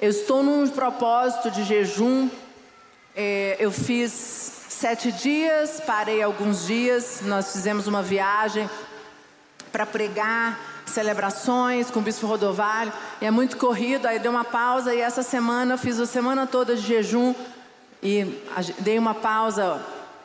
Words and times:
Eu 0.00 0.10
estou 0.10 0.44
num 0.44 0.68
propósito 0.68 1.50
de 1.50 1.64
jejum. 1.64 2.30
É, 3.16 3.56
eu 3.58 3.72
fiz 3.72 4.12
sete 4.12 5.10
dias, 5.10 5.82
parei 5.84 6.22
alguns 6.22 6.68
dias. 6.68 7.20
Nós 7.24 7.50
fizemos 7.50 7.88
uma 7.88 8.00
viagem 8.00 8.70
para 9.72 9.84
pregar 9.84 10.56
celebrações 10.86 11.90
com 11.90 11.98
o 11.98 12.02
Bispo 12.02 12.28
Rodovalho. 12.28 12.92
E 13.20 13.26
é 13.26 13.30
muito 13.32 13.56
corrido. 13.56 14.06
Aí 14.06 14.20
dei 14.20 14.30
uma 14.30 14.44
pausa 14.44 14.94
e 14.94 15.00
essa 15.00 15.24
semana 15.24 15.74
eu 15.74 15.78
fiz 15.78 15.98
a 15.98 16.06
semana 16.06 16.46
toda 16.46 16.76
de 16.76 16.82
jejum 16.82 17.34
e 18.00 18.40
dei 18.78 19.00
uma 19.00 19.14
pausa 19.14 19.82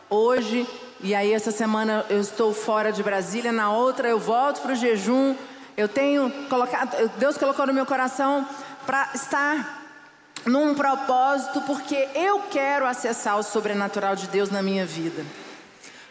hoje. 0.08 0.68
E 1.02 1.16
aí 1.16 1.34
essa 1.34 1.50
semana 1.50 2.06
eu 2.12 2.22
estou 2.22 2.54
fora 2.54 2.92
de 2.92 3.02
Brasília. 3.02 3.52
Na 3.52 3.72
outra 3.72 4.08
eu 4.08 4.20
volto 4.20 4.62
para 4.62 4.74
o 4.74 4.76
jejum. 4.76 5.36
Eu 5.76 5.88
tenho 5.88 6.32
colocado, 6.48 7.10
Deus 7.18 7.36
colocou 7.40 7.66
no 7.66 7.74
meu 7.74 7.88
coração 7.88 8.48
para 8.86 9.10
estar 9.14 9.84
num 10.46 10.76
propósito, 10.76 11.62
porque 11.62 12.10
eu 12.14 12.42
quero 12.52 12.86
acessar 12.86 13.38
o 13.38 13.44
sobrenatural 13.44 14.16
de 14.16 14.28
Deus 14.28 14.50
na 14.50 14.62
minha 14.62 14.86
vida. 14.86 15.26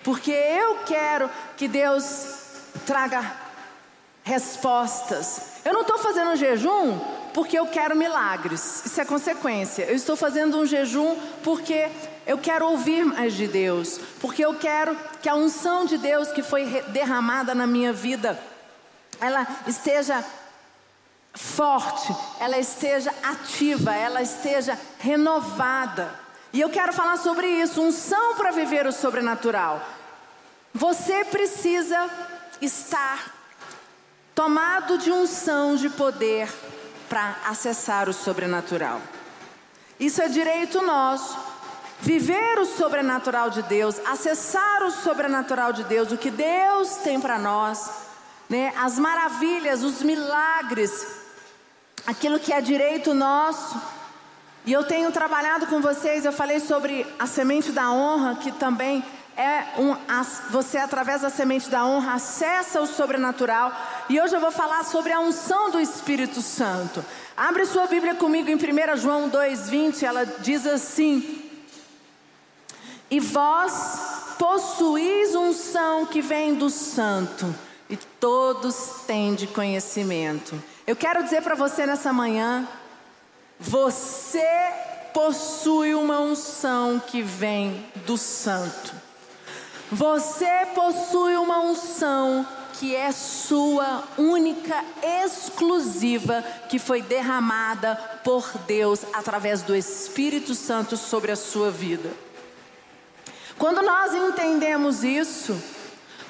Porque 0.02 0.32
eu 0.32 0.78
quero 0.86 1.30
que 1.56 1.68
Deus 1.68 2.26
traga 2.86 3.32
respostas. 4.24 5.60
Eu 5.64 5.72
não 5.72 5.82
estou 5.82 5.98
fazendo 5.98 6.30
um 6.30 6.36
jejum 6.36 6.98
porque 7.34 7.58
eu 7.58 7.66
quero 7.66 7.96
milagres, 7.96 8.84
isso 8.84 9.00
é 9.00 9.04
consequência. 9.04 9.84
Eu 9.84 9.94
estou 9.94 10.16
fazendo 10.16 10.58
um 10.58 10.66
jejum 10.66 11.16
porque 11.42 11.88
eu 12.26 12.36
quero 12.36 12.66
ouvir 12.66 13.04
mais 13.04 13.32
de 13.32 13.46
Deus, 13.46 13.98
porque 14.20 14.44
eu 14.44 14.54
quero 14.54 14.96
que 15.22 15.28
a 15.28 15.34
unção 15.34 15.86
de 15.86 15.96
Deus 15.96 16.30
que 16.30 16.42
foi 16.42 16.66
derramada 16.88 17.54
na 17.54 17.66
minha 17.66 17.92
vida 17.92 18.38
ela 19.20 19.46
esteja 19.66 20.24
forte, 21.34 22.14
ela 22.40 22.58
esteja 22.58 23.12
ativa, 23.22 23.94
ela 23.94 24.22
esteja 24.22 24.78
renovada. 24.98 26.12
E 26.52 26.60
eu 26.60 26.68
quero 26.68 26.92
falar 26.92 27.16
sobre 27.16 27.46
isso, 27.46 27.80
unção 27.80 28.34
para 28.34 28.50
viver 28.50 28.86
o 28.86 28.92
sobrenatural. 28.92 29.80
Você 30.74 31.24
precisa 31.24 32.10
estar 32.60 33.34
tomado 34.34 34.98
de 34.98 35.10
unção 35.10 35.76
de 35.76 35.88
poder 35.90 36.52
para 37.08 37.36
acessar 37.46 38.08
o 38.08 38.12
sobrenatural. 38.12 39.00
Isso 39.98 40.22
é 40.22 40.28
direito 40.28 40.82
nosso. 40.82 41.38
Viver 42.00 42.58
o 42.58 42.66
sobrenatural 42.66 43.48
de 43.48 43.62
Deus, 43.62 44.00
acessar 44.06 44.82
o 44.82 44.90
sobrenatural 44.90 45.72
de 45.72 45.84
Deus, 45.84 46.10
o 46.10 46.16
que 46.16 46.30
Deus 46.30 46.96
tem 46.96 47.20
para 47.20 47.38
nós 47.38 47.88
né, 48.52 48.72
as 48.76 48.98
maravilhas, 48.98 49.82
os 49.82 50.02
milagres, 50.02 51.21
aquilo 52.06 52.38
que 52.38 52.52
é 52.52 52.60
direito 52.60 53.14
nosso. 53.14 53.80
E 54.64 54.72
eu 54.72 54.84
tenho 54.84 55.10
trabalhado 55.10 55.66
com 55.66 55.80
vocês, 55.80 56.24
eu 56.24 56.32
falei 56.32 56.60
sobre 56.60 57.06
a 57.18 57.26
semente 57.26 57.72
da 57.72 57.90
honra, 57.90 58.36
que 58.36 58.52
também 58.52 59.04
é 59.36 59.64
um, 59.78 59.96
você 60.50 60.78
através 60.78 61.22
da 61.22 61.30
semente 61.30 61.68
da 61.68 61.84
honra 61.84 62.14
acessa 62.14 62.80
o 62.80 62.86
sobrenatural. 62.86 63.72
E 64.08 64.20
hoje 64.20 64.36
eu 64.36 64.40
vou 64.40 64.52
falar 64.52 64.84
sobre 64.84 65.12
a 65.12 65.20
unção 65.20 65.70
do 65.70 65.80
Espírito 65.80 66.40
Santo. 66.40 67.04
Abre 67.36 67.64
sua 67.66 67.86
Bíblia 67.86 68.14
comigo 68.14 68.50
em 68.50 68.56
1 68.56 68.96
João 68.98 69.30
2,20, 69.30 70.02
ela 70.02 70.24
diz 70.24 70.66
assim: 70.66 71.50
E 73.10 73.18
vós 73.18 74.36
possuís 74.38 75.34
unção 75.34 76.06
que 76.06 76.20
vem 76.20 76.54
do 76.54 76.68
Santo 76.68 77.52
e 77.88 77.96
todos 77.96 79.02
têm 79.06 79.34
de 79.34 79.46
conhecimento. 79.46 80.71
Eu 80.86 80.96
quero 80.96 81.22
dizer 81.22 81.42
para 81.42 81.54
você 81.54 81.86
nessa 81.86 82.12
manhã: 82.12 82.66
você 83.58 84.44
possui 85.14 85.94
uma 85.94 86.20
unção 86.20 87.00
que 87.00 87.22
vem 87.22 87.86
do 88.04 88.18
Santo. 88.18 88.92
Você 89.90 90.66
possui 90.74 91.36
uma 91.36 91.60
unção 91.60 92.46
que 92.80 92.96
é 92.96 93.12
sua, 93.12 94.02
única, 94.18 94.82
exclusiva, 95.24 96.42
que 96.68 96.78
foi 96.78 97.02
derramada 97.02 97.94
por 98.24 98.50
Deus 98.66 99.04
através 99.12 99.62
do 99.62 99.76
Espírito 99.76 100.54
Santo 100.54 100.96
sobre 100.96 101.30
a 101.30 101.36
sua 101.36 101.70
vida. 101.70 102.10
Quando 103.58 103.82
nós 103.82 104.14
entendemos 104.14 105.04
isso, 105.04 105.62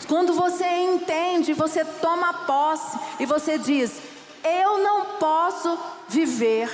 quando 0.07 0.35
você 0.35 0.67
entende, 0.67 1.55
você 1.55 1.85
toma 1.85 2.45
posse 2.45 2.99
e 3.21 3.25
você 3.25 3.57
diz: 3.57 4.12
Eu 4.45 4.79
não 4.79 5.05
posso 5.19 5.79
viver 6.09 6.71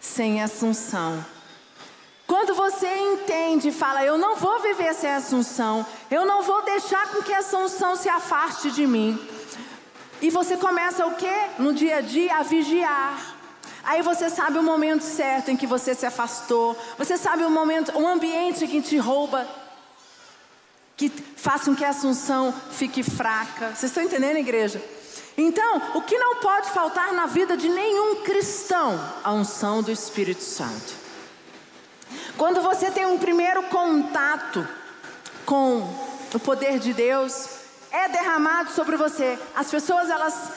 sem 0.00 0.42
assunção. 0.42 1.24
Quando 2.26 2.54
você 2.54 2.88
entende 2.88 3.68
e 3.68 3.72
fala, 3.72 4.04
eu 4.04 4.16
não 4.16 4.36
vou 4.36 4.60
viver 4.60 4.94
sem 4.94 5.10
assunção, 5.10 5.84
eu 6.10 6.24
não 6.24 6.42
vou 6.42 6.62
deixar 6.62 7.08
com 7.10 7.22
que 7.22 7.32
assunção 7.32 7.94
se 7.94 8.08
afaste 8.08 8.70
de 8.70 8.86
mim. 8.86 9.18
E 10.20 10.30
você 10.30 10.56
começa 10.56 11.06
o 11.06 11.14
que? 11.14 11.34
No 11.58 11.74
dia 11.74 11.96
a 11.96 12.00
dia 12.00 12.36
a 12.36 12.42
vigiar. 12.42 13.36
Aí 13.84 14.00
você 14.00 14.30
sabe 14.30 14.58
o 14.58 14.62
momento 14.62 15.02
certo 15.02 15.50
em 15.50 15.56
que 15.56 15.66
você 15.66 15.94
se 15.94 16.06
afastou. 16.06 16.76
Você 16.96 17.16
sabe 17.16 17.44
o 17.44 17.50
momento, 17.50 17.92
o 17.98 18.06
ambiente 18.06 18.66
que 18.66 18.80
te 18.80 18.96
rouba 18.96 19.46
que 20.96 21.10
façam 21.36 21.74
que 21.74 21.84
a 21.84 21.88
Assunção 21.88 22.54
fique 22.70 23.02
fraca. 23.02 23.70
Vocês 23.74 23.90
estão 23.90 24.02
entendendo, 24.02 24.36
igreja? 24.36 24.80
Então, 25.36 25.82
o 25.94 26.02
que 26.02 26.18
não 26.18 26.36
pode 26.36 26.70
faltar 26.70 27.12
na 27.12 27.26
vida 27.26 27.56
de 27.56 27.68
nenhum 27.68 28.22
cristão? 28.22 29.00
A 29.24 29.32
unção 29.32 29.82
do 29.82 29.90
Espírito 29.90 30.42
Santo. 30.42 30.94
Quando 32.36 32.60
você 32.60 32.90
tem 32.90 33.06
um 33.06 33.18
primeiro 33.18 33.62
contato 33.64 34.66
com 35.46 35.88
o 36.34 36.38
poder 36.40 36.78
de 36.78 36.92
Deus, 36.92 37.48
é 37.90 38.08
derramado 38.08 38.70
sobre 38.72 38.96
você. 38.96 39.38
As 39.54 39.70
pessoas 39.70 40.10
elas 40.10 40.50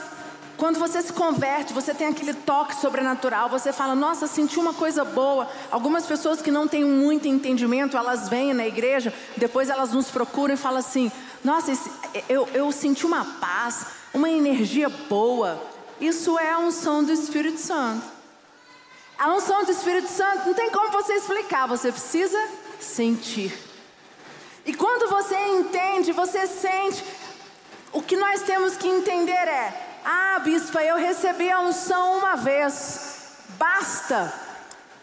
quando 0.57 0.79
você 0.79 1.01
se 1.01 1.11
converte, 1.11 1.73
você 1.73 1.93
tem 1.93 2.07
aquele 2.07 2.33
toque 2.33 2.75
sobrenatural, 2.75 3.49
você 3.49 3.73
fala, 3.73 3.93
nossa, 3.93 4.25
senti 4.25 4.57
uma 4.57 4.73
coisa 4.73 5.03
boa. 5.03 5.49
Algumas 5.69 6.05
pessoas 6.05 6.41
que 6.41 6.49
não 6.49 6.67
têm 6.67 6.85
muito 6.85 7.27
entendimento, 7.27 7.97
elas 7.97 8.29
vêm 8.29 8.53
na 8.53 8.66
igreja, 8.66 9.13
depois 9.35 9.69
elas 9.69 9.91
nos 9.91 10.09
procuram 10.09 10.53
e 10.53 10.57
falam 10.57 10.79
assim: 10.79 11.11
nossa, 11.43 11.73
eu, 12.29 12.47
eu 12.53 12.71
senti 12.71 13.05
uma 13.05 13.25
paz, 13.39 13.85
uma 14.13 14.29
energia 14.29 14.88
boa. 14.88 15.61
Isso 15.99 16.39
é 16.39 16.51
a 16.51 16.59
unção 16.59 17.03
do 17.03 17.11
Espírito 17.11 17.59
Santo. 17.59 18.03
A 19.17 19.33
unção 19.33 19.63
do 19.63 19.72
Espírito 19.72 20.09
Santo 20.09 20.47
não 20.47 20.53
tem 20.53 20.69
como 20.69 20.89
você 20.91 21.13
explicar, 21.13 21.67
você 21.67 21.91
precisa 21.91 22.37
sentir. 22.79 23.53
E 24.66 24.73
quando 24.73 25.09
você 25.09 25.37
entende, 25.49 26.11
você 26.11 26.47
sente, 26.47 27.03
o 27.93 28.01
que 28.01 28.16
nós 28.17 28.41
temos 28.41 28.75
que 28.75 28.87
entender 28.87 29.31
é: 29.31 29.94
ah, 30.05 30.39
bispa, 30.39 30.83
eu 30.83 30.97
recebi 30.97 31.51
a 31.51 31.59
unção 31.59 32.19
uma 32.19 32.35
vez. 32.35 33.16
Basta. 33.57 34.45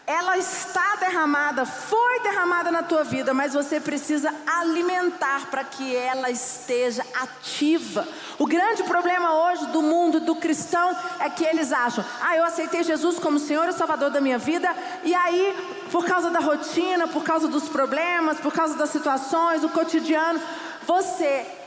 Ela 0.05 0.37
está 0.37 0.97
derramada, 0.97 1.65
foi 1.65 2.19
derramada 2.21 2.69
na 2.69 2.83
tua 2.83 3.05
vida, 3.05 3.33
mas 3.33 3.53
você 3.53 3.79
precisa 3.79 4.33
alimentar 4.45 5.47
para 5.49 5.63
que 5.63 5.95
ela 5.95 6.29
esteja 6.29 7.05
ativa. 7.21 8.05
O 8.37 8.45
grande 8.45 8.83
problema 8.83 9.45
hoje 9.45 9.65
do 9.67 9.81
mundo 9.81 10.19
do 10.19 10.35
cristão 10.35 10.93
é 11.21 11.29
que 11.29 11.45
eles 11.45 11.71
acham: 11.71 12.03
"Ah, 12.21 12.35
eu 12.35 12.43
aceitei 12.43 12.83
Jesus 12.83 13.17
como 13.17 13.39
Senhor 13.39 13.67
e 13.69 13.71
Salvador 13.71 14.09
da 14.09 14.19
minha 14.19 14.37
vida", 14.37 14.75
e 15.03 15.15
aí, 15.15 15.55
por 15.89 16.05
causa 16.05 16.29
da 16.29 16.39
rotina, 16.39 17.07
por 17.07 17.23
causa 17.23 17.47
dos 17.47 17.69
problemas, 17.69 18.41
por 18.41 18.51
causa 18.51 18.75
das 18.75 18.89
situações, 18.89 19.63
o 19.63 19.69
cotidiano, 19.69 20.41
você 20.85 21.62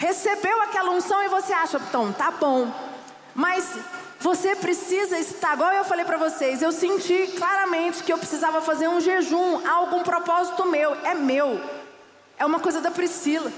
recebeu 0.00 0.62
aquela 0.62 0.90
unção 0.90 1.22
e 1.22 1.28
você 1.28 1.52
acha, 1.52 1.76
então, 1.76 2.10
tá 2.10 2.30
bom. 2.30 2.72
Mas 3.34 3.78
você 4.18 4.56
precisa 4.56 5.18
estar, 5.18 5.52
igual 5.52 5.72
eu 5.72 5.84
falei 5.84 6.06
para 6.06 6.16
vocês, 6.16 6.62
eu 6.62 6.72
senti 6.72 7.34
claramente 7.36 8.02
que 8.02 8.10
eu 8.10 8.16
precisava 8.16 8.62
fazer 8.62 8.88
um 8.88 8.98
jejum, 8.98 9.60
algum 9.68 10.02
propósito 10.02 10.66
meu, 10.66 10.94
é 11.04 11.14
meu. 11.14 11.60
É 12.38 12.46
uma 12.46 12.58
coisa 12.58 12.80
da 12.80 12.90
Priscila. 12.90 13.52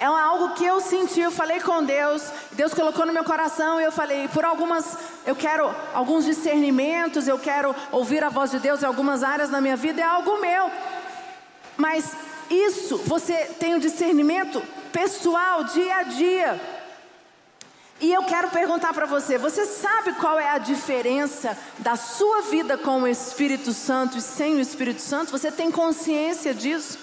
É 0.00 0.06
algo 0.06 0.54
que 0.54 0.64
eu 0.64 0.80
senti, 0.80 1.20
eu 1.20 1.30
falei 1.30 1.60
com 1.60 1.84
Deus, 1.84 2.22
Deus 2.52 2.72
colocou 2.72 3.04
no 3.04 3.12
meu 3.12 3.24
coração 3.24 3.78
e 3.78 3.84
eu 3.84 3.92
falei, 3.92 4.28
por 4.28 4.46
algumas, 4.46 4.96
eu 5.26 5.36
quero 5.36 5.70
alguns 5.92 6.24
discernimentos, 6.24 7.28
eu 7.28 7.38
quero 7.38 7.76
ouvir 7.92 8.24
a 8.24 8.30
voz 8.30 8.50
de 8.50 8.58
Deus 8.58 8.82
em 8.82 8.86
algumas 8.86 9.22
áreas 9.22 9.50
da 9.50 9.60
minha 9.60 9.76
vida, 9.76 10.00
é 10.00 10.04
algo 10.04 10.40
meu. 10.40 10.70
Mas 11.76 12.16
isso, 12.48 12.96
você 12.98 13.34
tem 13.60 13.74
o 13.74 13.80
discernimento 13.80 14.62
pessoal, 14.96 15.62
dia 15.64 15.96
a 15.96 16.02
dia. 16.04 16.60
E 18.00 18.10
eu 18.10 18.22
quero 18.22 18.48
perguntar 18.48 18.94
para 18.94 19.04
você: 19.04 19.36
você 19.36 19.66
sabe 19.66 20.14
qual 20.14 20.40
é 20.40 20.48
a 20.48 20.58
diferença 20.58 21.56
da 21.78 21.96
sua 21.96 22.40
vida 22.42 22.78
com 22.78 23.02
o 23.02 23.06
Espírito 23.06 23.74
Santo 23.74 24.16
e 24.16 24.22
sem 24.22 24.56
o 24.56 24.60
Espírito 24.60 25.02
Santo? 25.02 25.30
Você 25.32 25.52
tem 25.52 25.70
consciência 25.70 26.54
disso? 26.54 26.98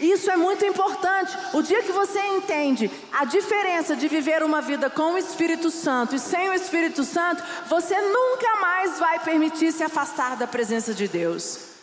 Isso 0.00 0.30
é 0.30 0.36
muito 0.36 0.64
importante. 0.64 1.36
O 1.52 1.62
dia 1.62 1.82
que 1.82 1.92
você 1.92 2.20
entende 2.20 2.90
a 3.12 3.24
diferença 3.24 3.94
de 3.94 4.08
viver 4.08 4.42
uma 4.42 4.60
vida 4.60 4.90
com 4.90 5.14
o 5.14 5.18
Espírito 5.18 5.70
Santo 5.70 6.16
e 6.16 6.20
sem 6.20 6.48
o 6.48 6.54
Espírito 6.54 7.04
Santo, 7.04 7.42
você 7.68 8.00
nunca 8.00 8.56
mais 8.60 8.98
vai 8.98 9.18
permitir 9.20 9.72
se 9.72 9.82
afastar 9.84 10.36
da 10.36 10.46
presença 10.46 10.92
de 10.92 11.06
Deus. 11.06 11.77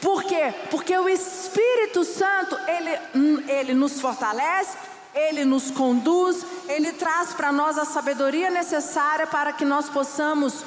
Por 0.00 0.24
quê? 0.24 0.54
Porque 0.70 0.96
o 0.96 1.08
Espírito 1.08 2.04
Santo, 2.04 2.58
ele, 2.66 3.44
ele 3.48 3.74
nos 3.74 4.00
fortalece, 4.00 4.76
ele 5.14 5.44
nos 5.44 5.70
conduz, 5.70 6.44
ele 6.68 6.92
traz 6.92 7.32
para 7.34 7.52
nós 7.52 7.76
a 7.76 7.84
sabedoria 7.84 8.50
necessária 8.50 9.26
para 9.26 9.52
que 9.52 9.64
nós 9.64 9.88
possamos 9.90 10.64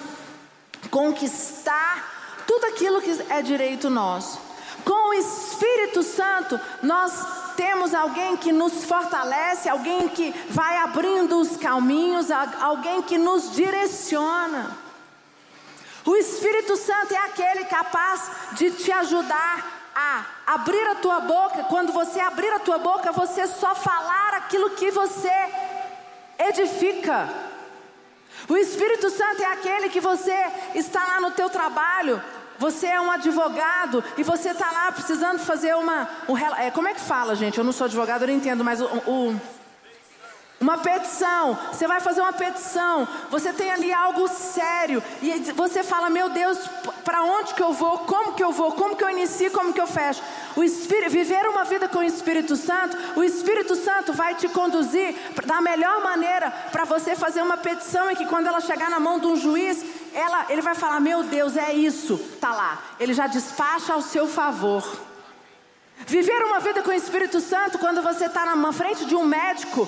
conquistar 0.92 2.44
tudo 2.46 2.66
aquilo 2.66 3.02
que 3.02 3.26
é 3.30 3.42
direito 3.42 3.90
nosso. 3.90 4.40
Com 4.86 5.10
o 5.10 5.14
Espírito 5.14 6.04
Santo, 6.04 6.60
nós 6.82 7.26
temos 7.56 7.94
alguém 7.94 8.36
que 8.36 8.52
nos 8.52 8.84
fortalece, 8.84 9.70
alguém 9.70 10.10
que 10.10 10.34
vai 10.50 10.78
abrindo 10.78 11.40
os 11.40 11.56
caminhos, 11.56 12.30
alguém 12.30 13.02
que 13.02 13.18
nos 13.18 13.52
direciona. 13.52 14.83
O 16.06 16.16
Espírito 16.16 16.76
Santo 16.76 17.14
é 17.14 17.18
aquele 17.18 17.66
capaz 17.66 18.30
de 18.54 18.72
te 18.72 18.92
ajudar 18.92 19.92
a 19.96 20.26
abrir 20.48 20.86
a 20.88 20.96
tua 20.96 21.22
boca. 21.22 21.64
Quando 21.64 21.92
você 21.92 22.20
abrir 22.20 22.50
a 22.50 22.60
tua 22.60 22.78
boca, 22.78 23.12
você 23.12 23.48
só 23.48 23.74
falar 23.74 24.34
aquilo 24.34 24.72
que 24.72 24.92
você 24.92 25.32
edifica. 26.38 27.30
O 28.50 28.58
Espírito 28.58 29.10
Santo 29.10 29.42
é 29.42 29.46
aquele 29.46 29.90
que 29.90 30.02
você 30.02 30.36
está 30.76 31.04
lá 31.06 31.22
no 31.22 31.32
teu 31.32 31.50
trabalho, 31.50 32.22
você 32.60 32.88
é 32.88 33.00
um 33.00 33.12
advogado 33.12 34.04
e 34.18 34.24
você 34.24 34.50
está 34.50 34.70
lá 34.72 34.92
precisando 34.92 35.40
fazer 35.40 35.76
uma. 35.76 36.10
Um, 36.28 36.38
é, 36.38 36.70
como 36.72 36.88
é 36.88 36.94
que 36.94 37.00
fala, 37.00 37.36
gente? 37.36 37.58
Eu 37.58 37.64
não 37.64 37.72
sou 37.72 37.86
advogado, 37.86 38.24
eu 38.24 38.28
não 38.28 38.36
entendo, 38.36 38.64
mas 38.64 38.82
o, 38.82 38.86
o 38.86 39.42
uma 40.64 40.78
petição, 40.78 41.60
você 41.72 41.86
vai 41.86 42.00
fazer 42.00 42.22
uma 42.22 42.32
petição, 42.32 43.06
você 43.30 43.52
tem 43.52 43.70
ali 43.70 43.94
algo 43.94 44.28
sério, 44.30 45.04
e 45.22 45.52
você 45.52 45.84
fala: 45.84 46.10
Meu 46.10 46.30
Deus, 46.30 46.58
para 47.04 47.22
onde 47.22 47.54
que 47.54 47.62
eu 47.62 47.74
vou? 47.74 48.00
Como 48.00 48.34
que 48.34 48.44
eu 48.44 48.52
vou? 48.52 48.72
Como 48.72 48.96
que 48.96 49.04
eu 49.04 49.10
inicio? 49.10 49.52
Como 49.52 49.74
que 49.74 49.82
eu 49.82 49.88
fecho? 49.88 50.24
O 50.56 50.64
Espírito, 50.64 51.12
viver 51.12 51.48
uma 51.50 51.66
vida 51.66 51.90
com 51.90 52.00
o 52.00 52.04
Espírito 52.04 52.56
Santo, 52.56 52.98
o 53.18 53.24
Espírito 53.24 53.76
Santo 53.76 54.14
vai 54.14 54.36
te 54.36 54.48
conduzir 54.48 55.14
da 55.46 55.60
melhor 55.60 56.02
maneira 56.02 56.50
para 56.72 56.86
você 56.86 57.14
fazer 57.16 57.42
uma 57.42 57.58
petição 57.58 58.10
e 58.10 58.16
que 58.16 58.26
quando 58.26 58.48
ela 58.48 58.62
chegar 58.62 58.90
na 58.90 59.00
mão 59.02 59.20
de 59.20 59.28
um 59.28 59.36
juiz, 59.36 59.84
ela, 60.14 60.46
ele 60.50 60.62
vai 60.62 60.76
falar: 60.76 61.02
Meu 61.02 61.24
Deus, 61.24 61.58
é 61.58 61.74
isso, 61.74 62.18
tá 62.40 62.54
lá. 62.54 62.82
Ele 63.00 63.14
já 63.14 63.28
despacha 63.28 63.94
ao 63.94 64.02
seu 64.02 64.28
favor. 64.28 64.84
Viver 66.08 66.44
uma 66.46 66.60
vida 66.60 66.82
com 66.82 66.90
o 66.90 66.94
Espírito 66.94 67.40
Santo, 67.40 67.78
quando 67.78 68.02
você 68.02 68.26
está 68.26 68.46
na 68.46 68.74
frente 68.74 69.06
de 69.06 69.16
um 69.16 69.26
médico, 69.26 69.88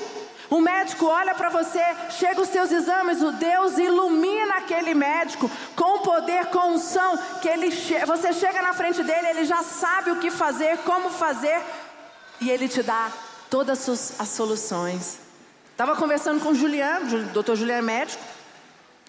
o 0.50 0.62
médico 0.62 1.06
olha 1.06 1.34
para 1.34 1.50
você, 1.50 1.84
chega 2.12 2.42
os 2.42 2.50
seus 2.50 2.72
exames, 2.72 3.22
o 3.22 3.32
Deus 3.32 3.78
ilumina 3.78 4.56
aquele 4.56 4.94
médico 4.94 5.50
com 5.76 6.00
poder, 6.00 6.48
com 6.48 6.74
unção, 6.74 7.18
que 7.42 7.48
ele 7.48 7.72
você 8.06 8.32
chega 8.32 8.62
na 8.62 8.74
frente 8.74 9.02
dele, 9.04 9.28
ele 9.30 9.46
já 9.46 9.64
sabe 9.64 10.12
o 10.12 10.20
que 10.20 10.30
fazer, 10.30 10.78
como 10.80 11.10
fazer, 11.10 11.60
e 12.40 12.50
ele 12.50 12.68
te 12.68 12.84
dá 12.84 13.12
todas 13.50 14.20
as 14.20 14.30
soluções. 14.30 15.20
Estava 15.72 15.96
conversando 15.96 16.42
com 16.42 16.50
o 16.50 16.56
Julian, 16.56 17.02
o 17.02 17.24
doutor 17.34 17.56
Julian 17.56 17.78
é 17.78 17.82
médico, 17.82 18.24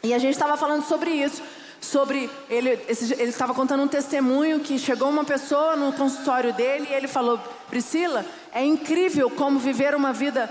e 0.03 0.15
a 0.15 0.19
gente 0.19 0.33
estava 0.33 0.57
falando 0.57 0.85
sobre 0.85 1.11
isso. 1.11 1.43
Sobre 1.79 2.31
ele, 2.49 2.71
ele 2.71 3.29
estava 3.31 3.53
contando 3.53 3.83
um 3.83 3.89
testemunho 3.89 4.61
que 4.61 4.79
chegou 4.79 5.09
uma 5.11 5.25
pessoa 5.25 5.77
no 5.77 5.93
consultório 5.93 6.53
dele 6.53 6.89
e 6.91 6.95
ele 6.95 7.07
falou: 7.07 7.39
Priscila, 7.69 8.25
é 8.53 8.65
incrível 8.65 9.31
como 9.31 9.59
viver 9.59 9.95
uma 9.95 10.13
vida 10.13 10.49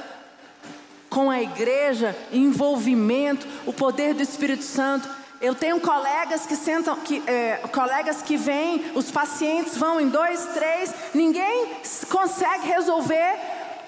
com 1.15 1.31
a 1.31 1.41
igreja, 1.41 2.13
envolvimento, 2.29 3.47
o 3.65 3.71
poder 3.71 4.13
do 4.13 4.21
Espírito 4.21 4.65
Santo. 4.65 5.07
Eu 5.39 5.55
tenho 5.55 5.79
colegas 5.79 6.45
que 6.45 6.57
sentam, 6.57 6.93
que, 6.97 7.23
é, 7.25 7.61
colegas 7.71 8.21
que 8.21 8.35
vêm, 8.35 8.91
os 8.93 9.09
pacientes 9.09 9.77
vão 9.77 10.01
em 10.01 10.09
dois, 10.09 10.45
três, 10.47 10.93
ninguém 11.13 11.71
consegue 12.09 12.67
resolver 12.67 13.39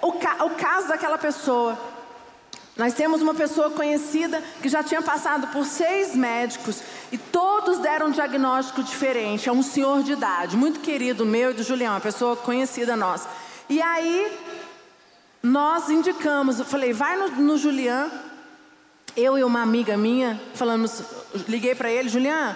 o, 0.02 0.14
ca, 0.14 0.46
o 0.46 0.52
caso 0.52 0.88
daquela 0.88 1.18
pessoa. 1.18 1.78
Nós 2.78 2.94
temos 2.94 3.22
uma 3.22 3.34
pessoa 3.34 3.72
conhecida 3.72 4.42
que 4.62 4.70
já 4.70 4.82
tinha 4.82 5.02
passado 5.02 5.48
por 5.48 5.66
seis 5.66 6.16
médicos 6.16 6.82
e 7.12 7.18
todos 7.18 7.80
deram 7.80 8.08
um 8.08 8.12
diagnóstico 8.12 8.82
diferente. 8.82 9.50
É 9.50 9.52
um 9.52 9.64
senhor 9.64 10.02
de 10.02 10.14
idade, 10.14 10.56
muito 10.56 10.80
querido 10.80 11.26
meu 11.26 11.52
e 11.52 11.56
do 11.56 11.64
Julião, 11.64 11.94
uma 11.96 12.00
pessoa 12.00 12.38
conhecida 12.38 12.96
nossa. 12.96 13.28
E 13.68 13.82
aí 13.82 14.32
nós 15.48 15.90
indicamos, 15.90 16.60
eu 16.60 16.66
falei, 16.66 16.92
vai 16.94 17.16
no, 17.16 17.30
no 17.30 17.58
Julian. 17.58 18.12
Eu 19.16 19.38
e 19.38 19.44
uma 19.44 19.62
amiga 19.62 19.98
minha, 19.98 20.40
falamos, 20.54 21.02
liguei 21.48 21.74
para 21.74 21.90
ele, 21.90 22.08
Julian, 22.08 22.56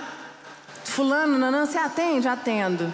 fulano, 0.83 1.39
nanã, 1.39 1.65
você 1.65 1.77
atende? 1.77 2.27
Atendo. 2.27 2.93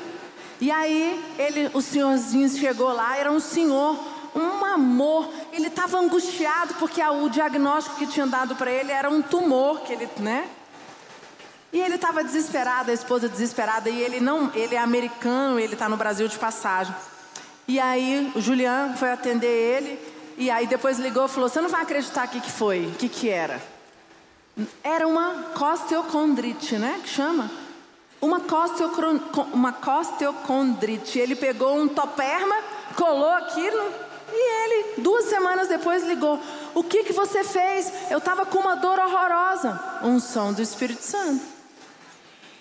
E 0.61 0.71
aí, 0.71 1.21
ele, 1.37 1.69
o 1.73 1.81
senhorzinho 1.81 2.47
chegou 2.49 2.93
lá, 2.93 3.17
era 3.17 3.31
um 3.31 3.39
senhor, 3.39 3.99
um 4.33 4.63
amor. 4.63 5.29
Ele 5.51 5.67
estava 5.67 5.97
angustiado 5.99 6.75
porque 6.75 7.03
o 7.03 7.27
diagnóstico 7.27 7.97
que 7.97 8.07
tinha 8.07 8.25
dado 8.25 8.55
para 8.55 8.71
ele 8.71 8.91
era 8.91 9.09
um 9.09 9.21
tumor 9.21 9.81
que 9.81 9.93
ele, 9.93 10.07
né? 10.19 10.47
E 11.73 11.79
ele 11.79 11.95
estava 11.95 12.23
desesperado, 12.23 12.91
a 12.91 12.93
esposa 12.93 13.27
desesperada, 13.27 13.89
e 13.89 13.99
ele 14.01 14.21
não, 14.21 14.49
ele 14.55 14.75
é 14.75 14.79
americano, 14.79 15.59
ele 15.59 15.73
está 15.73 15.89
no 15.89 15.97
Brasil 15.97 16.27
de 16.27 16.37
passagem. 16.37 16.95
E 17.67 17.79
aí 17.79 18.31
o 18.33 18.41
Julian 18.41 18.93
foi 18.95 19.11
atender 19.11 19.47
ele. 19.47 19.99
E 20.37 20.49
aí 20.49 20.67
depois 20.67 20.99
ligou 20.99 21.25
e 21.25 21.29
falou: 21.29 21.49
Você 21.49 21.59
não 21.59 21.69
vai 21.69 21.81
acreditar 21.81 22.27
o 22.27 22.29
que, 22.29 22.41
que 22.41 22.51
foi? 22.51 22.85
O 22.85 22.91
que, 22.91 23.09
que 23.09 23.29
era? 23.29 23.61
Era 24.83 25.07
uma 25.07 25.51
costeocondrite, 25.55 26.77
né? 26.77 26.99
Que 27.03 27.09
chama? 27.09 27.51
Uma, 28.21 28.41
uma 29.53 29.73
costeocondrite. 29.73 31.19
Ele 31.19 31.35
pegou 31.35 31.77
um 31.77 31.87
toperma, 31.87 32.55
colou 32.95 33.31
aquilo 33.31 34.07
e 34.31 34.63
ele, 34.63 35.01
duas 35.01 35.25
semanas 35.25 35.67
depois, 35.67 36.03
ligou: 36.03 36.39
O 36.73 36.83
que, 36.83 37.03
que 37.03 37.13
você 37.13 37.43
fez? 37.43 37.91
Eu 38.09 38.19
estava 38.19 38.45
com 38.45 38.59
uma 38.59 38.75
dor 38.75 38.99
horrorosa. 38.99 39.99
Um 40.03 40.19
som 40.19 40.53
do 40.53 40.61
Espírito 40.61 41.03
Santo. 41.03 41.43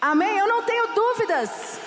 Amém? 0.00 0.38
Eu 0.38 0.48
não 0.48 0.62
tenho 0.62 0.94
dúvidas. 0.94 1.78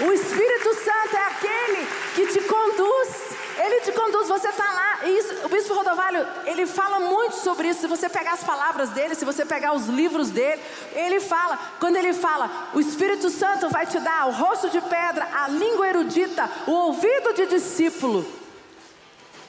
O 0.00 0.12
Espírito 0.12 0.74
Santo 0.74 1.16
é 1.16 1.24
aquele 1.26 1.86
que 2.14 2.26
te 2.26 2.40
conduz. 2.40 3.34
Ele 3.56 3.80
te 3.82 3.92
conduz, 3.92 4.26
você 4.28 4.48
está 4.48 4.64
lá. 4.64 5.06
Isso, 5.06 5.46
o 5.46 5.48
Bispo 5.48 5.74
Rodovalho, 5.74 6.26
ele 6.44 6.66
fala 6.66 6.98
muito 6.98 7.36
sobre 7.36 7.68
isso. 7.68 7.82
Se 7.82 7.86
você 7.86 8.08
pegar 8.08 8.32
as 8.32 8.42
palavras 8.42 8.90
dele, 8.90 9.14
se 9.14 9.24
você 9.24 9.44
pegar 9.44 9.72
os 9.72 9.86
livros 9.86 10.30
dele, 10.30 10.60
ele 10.92 11.20
fala, 11.20 11.58
quando 11.78 11.96
ele 11.96 12.12
fala, 12.12 12.50
o 12.74 12.80
Espírito 12.80 13.30
Santo 13.30 13.70
vai 13.70 13.86
te 13.86 14.00
dar 14.00 14.26
o 14.26 14.32
rosto 14.32 14.68
de 14.68 14.80
pedra, 14.80 15.28
a 15.32 15.48
língua 15.48 15.88
erudita, 15.88 16.50
o 16.66 16.72
ouvido 16.72 17.32
de 17.34 17.46
discípulo. 17.46 18.26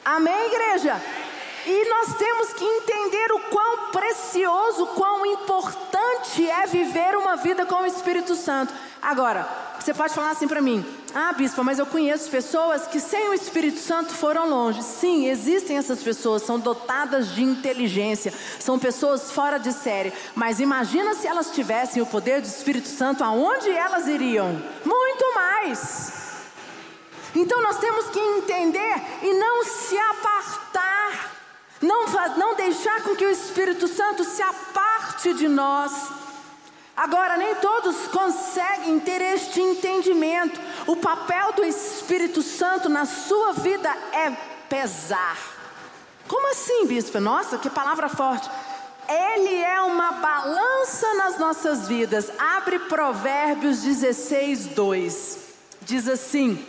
Amém, 0.04 0.46
igreja? 0.48 1.02
E 1.66 1.90
nós 1.90 2.16
temos 2.16 2.54
que 2.54 2.64
entender 2.64 3.32
o 3.32 3.40
quão 3.40 3.92
precioso, 3.92 4.86
quão 4.88 5.26
importante 5.26 6.48
é 6.48 6.68
viver 6.68 7.18
uma 7.18 7.36
vida 7.36 7.66
com 7.66 7.76
o 7.82 7.86
Espírito 7.86 8.36
Santo. 8.36 8.74
Agora, 9.02 9.48
você 9.80 9.94
pode 9.94 10.14
falar 10.14 10.32
assim 10.32 10.48
para 10.48 10.62
mim: 10.62 10.86
Ah, 11.14 11.34
bispo, 11.34 11.64
mas 11.64 11.80
eu 11.80 11.86
conheço 11.86 12.30
pessoas 12.30 12.88
que 12.88 13.00
sem 13.00 13.30
o 13.30 13.34
Espírito 13.34 13.80
Santo 13.80 14.14
foram 14.14 14.50
longe. 14.50 14.82
Sim, 14.84 15.28
existem 15.28 15.78
essas 15.78 16.02
pessoas, 16.02 16.44
são 16.44 16.60
dotadas 16.60 17.34
de 17.34 17.44
inteligência, 17.44 18.34
são 18.60 18.80
pessoas 18.80 19.32
fora 19.32 19.58
de 19.58 19.72
série. 19.72 20.14
Mas 20.36 20.60
imagina 20.60 21.14
se 21.14 21.28
elas 21.28 21.52
tivessem 21.52 22.02
o 22.02 22.06
poder 22.06 22.42
do 22.42 22.48
Espírito 22.48 22.88
Santo, 22.88 23.24
aonde 23.24 23.70
elas 23.70 24.08
iriam? 24.08 24.62
Muito 24.84 25.36
mais. 25.36 26.14
Então 27.36 27.62
nós 27.62 27.78
temos 27.78 28.08
que 28.10 28.20
entender 28.20 28.96
e 29.22 29.34
não 29.34 29.66
se 29.66 29.98
apartar, 29.98 31.35
não, 31.86 32.06
não 32.38 32.56
deixar 32.56 33.04
com 33.04 33.16
que 33.16 33.26
o 33.26 33.30
Espírito 33.30 33.88
Santo 33.88 34.24
se 34.24 34.42
aparte 34.42 35.34
de 35.34 35.48
nós. 35.48 35.92
Agora, 36.96 37.38
nem 37.38 37.56
todos 37.56 38.08
conseguem 38.08 39.00
ter 39.00 39.22
este 39.22 39.62
entendimento. 39.62 40.60
O 40.88 40.96
papel 40.96 41.54
do 41.54 41.64
Espírito 41.64 42.42
Santo 42.42 42.88
na 42.88 43.06
sua 43.06 43.54
vida 43.54 43.90
é 44.14 44.32
pesar. 44.70 45.38
Como 46.28 46.50
assim, 46.52 46.88
bispo? 46.88 47.20
Nossa, 47.20 47.58
que 47.58 47.70
palavra 47.70 48.10
forte. 48.10 48.50
Ele 49.08 49.56
é 49.62 49.82
uma 49.82 50.14
balança 50.14 51.14
nas 51.16 51.38
nossas 51.38 51.88
vidas. 51.88 52.32
Abre 52.40 52.80
Provérbios 52.80 53.82
16, 53.82 54.68
2. 54.68 55.40
Diz 55.82 56.08
assim: 56.08 56.66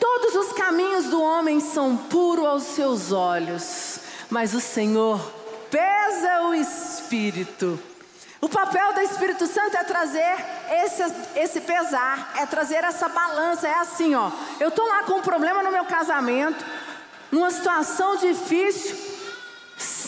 Todos 0.00 0.34
os 0.34 0.52
caminhos 0.54 1.04
do 1.04 1.22
homem 1.22 1.60
são 1.60 1.96
puros 1.96 2.46
aos 2.46 2.62
seus 2.62 3.12
olhos, 3.12 4.00
mas 4.30 4.54
o 4.54 4.60
Senhor 4.60 5.20
pesa 5.70 6.44
o 6.44 6.54
espírito. 6.54 7.78
O 8.40 8.48
papel 8.48 8.94
do 8.94 9.00
Espírito 9.02 9.46
Santo 9.46 9.76
é 9.76 9.84
trazer 9.84 10.34
esse, 10.82 11.02
esse 11.36 11.60
pesar, 11.60 12.32
é 12.38 12.46
trazer 12.46 12.82
essa 12.82 13.06
balança. 13.06 13.68
É 13.68 13.74
assim, 13.74 14.14
ó. 14.14 14.30
Eu 14.58 14.68
estou 14.68 14.86
lá 14.88 15.02
com 15.02 15.18
um 15.18 15.22
problema 15.22 15.62
no 15.62 15.70
meu 15.70 15.84
casamento, 15.84 16.64
numa 17.30 17.50
situação 17.50 18.16
difícil. 18.16 19.09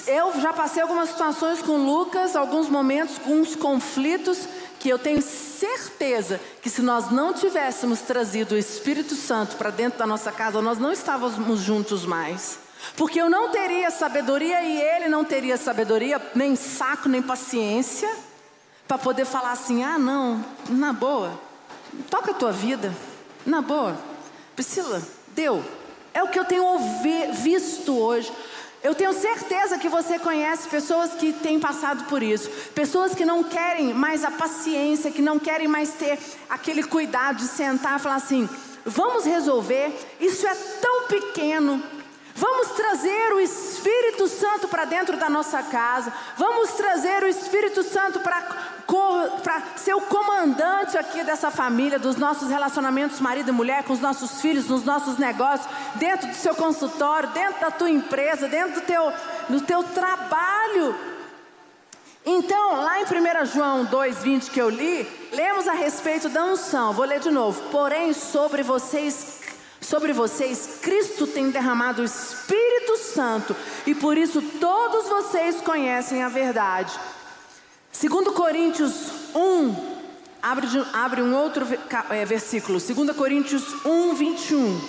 Eu 0.06 0.40
já 0.40 0.52
passei 0.52 0.82
algumas 0.82 1.10
situações 1.10 1.62
com 1.62 1.76
Lucas, 1.76 2.34
alguns 2.34 2.68
momentos, 2.68 3.18
com 3.18 3.40
uns 3.40 3.54
conflitos, 3.54 4.48
que 4.80 4.88
eu 4.88 4.98
tenho 4.98 5.22
certeza 5.22 6.40
que 6.60 6.68
se 6.68 6.82
nós 6.82 7.10
não 7.10 7.32
tivéssemos 7.32 8.00
trazido 8.00 8.54
o 8.54 8.58
Espírito 8.58 9.14
Santo 9.14 9.56
para 9.56 9.70
dentro 9.70 10.00
da 10.00 10.06
nossa 10.06 10.32
casa, 10.32 10.60
nós 10.60 10.78
não 10.78 10.90
estávamos 10.90 11.60
juntos 11.60 12.04
mais. 12.04 12.58
Porque 12.96 13.20
eu 13.20 13.30
não 13.30 13.50
teria 13.50 13.92
sabedoria 13.92 14.60
e 14.62 14.80
ele 14.80 15.08
não 15.08 15.24
teria 15.24 15.56
sabedoria, 15.56 16.20
nem 16.34 16.56
saco, 16.56 17.08
nem 17.08 17.22
paciência, 17.22 18.12
para 18.88 18.98
poder 18.98 19.24
falar 19.24 19.52
assim: 19.52 19.84
ah, 19.84 19.98
não, 19.98 20.44
na 20.68 20.92
boa, 20.92 21.38
toca 22.10 22.32
a 22.32 22.34
tua 22.34 22.50
vida, 22.50 22.92
na 23.46 23.62
boa. 23.62 23.96
Priscila, 24.56 25.00
deu. 25.28 25.64
É 26.12 26.22
o 26.22 26.28
que 26.28 26.38
eu 26.38 26.44
tenho 26.44 26.64
ouvi, 26.64 27.28
visto 27.32 27.96
hoje. 27.96 28.30
Eu 28.82 28.94
tenho 28.94 29.12
certeza 29.12 29.78
que 29.78 29.88
você 29.88 30.18
conhece 30.18 30.68
pessoas 30.68 31.12
que 31.14 31.32
têm 31.32 31.60
passado 31.60 32.04
por 32.04 32.22
isso, 32.22 32.50
pessoas 32.74 33.14
que 33.14 33.24
não 33.24 33.44
querem 33.44 33.94
mais 33.94 34.24
a 34.24 34.30
paciência, 34.30 35.12
que 35.12 35.22
não 35.22 35.38
querem 35.38 35.68
mais 35.68 35.92
ter 35.94 36.18
aquele 36.50 36.82
cuidado 36.82 37.36
de 37.36 37.46
sentar 37.46 37.98
e 37.98 38.02
falar 38.02 38.16
assim: 38.16 38.48
vamos 38.84 39.24
resolver, 39.24 39.96
isso 40.20 40.46
é 40.46 40.54
tão 40.80 41.06
pequeno, 41.06 41.80
Vamos 42.34 42.68
trazer 42.70 43.32
o 43.34 43.40
Espírito 43.40 44.26
Santo 44.26 44.66
para 44.66 44.84
dentro 44.84 45.16
da 45.16 45.28
nossa 45.28 45.62
casa. 45.62 46.12
Vamos 46.36 46.72
trazer 46.72 47.22
o 47.22 47.28
Espírito 47.28 47.82
Santo 47.82 48.20
para 48.20 48.40
ser 49.76 49.94
o 49.94 50.00
comandante 50.02 50.96
aqui 50.96 51.22
dessa 51.22 51.50
família, 51.50 51.98
dos 51.98 52.16
nossos 52.16 52.48
relacionamentos 52.48 53.20
marido 53.20 53.48
e 53.48 53.52
mulher, 53.52 53.84
com 53.84 53.92
os 53.92 54.00
nossos 54.00 54.40
filhos, 54.40 54.68
nos 54.68 54.84
nossos 54.84 55.18
negócios, 55.18 55.68
dentro 55.96 56.28
do 56.28 56.34
seu 56.34 56.54
consultório, 56.54 57.28
dentro 57.30 57.60
da 57.60 57.70
tua 57.70 57.90
empresa, 57.90 58.48
dentro 58.48 58.80
do 58.80 58.86
teu, 58.86 59.12
do 59.48 59.60
teu 59.60 59.82
trabalho. 59.84 60.94
Então, 62.24 62.76
lá 62.82 63.00
em 63.00 63.04
1 63.04 63.46
João 63.46 63.86
2,20 63.86 64.50
que 64.50 64.60
eu 64.60 64.70
li, 64.70 65.08
lemos 65.32 65.66
a 65.66 65.72
respeito 65.72 66.28
da 66.28 66.44
unção. 66.44 66.92
Vou 66.92 67.04
ler 67.04 67.18
de 67.18 67.30
novo. 67.30 67.60
Porém, 67.70 68.12
sobre 68.12 68.62
vocês 68.62 69.42
Sobre 69.82 70.12
vocês, 70.12 70.78
Cristo 70.80 71.26
tem 71.26 71.50
derramado 71.50 72.02
o 72.02 72.04
Espírito 72.04 72.96
Santo 72.98 73.54
e 73.84 73.92
por 73.92 74.16
isso 74.16 74.40
todos 74.60 75.08
vocês 75.08 75.60
conhecem 75.60 76.22
a 76.22 76.28
verdade. 76.28 76.92
Segundo 78.02 78.32
Coríntios 78.32 79.12
1, 79.32 79.76
abre, 80.42 80.66
abre 80.92 81.22
um 81.22 81.36
outro 81.36 81.64
é, 82.10 82.24
versículo, 82.24 82.80
2 82.80 83.16
Coríntios 83.16 83.62
1, 83.86 84.14
21. 84.16 84.80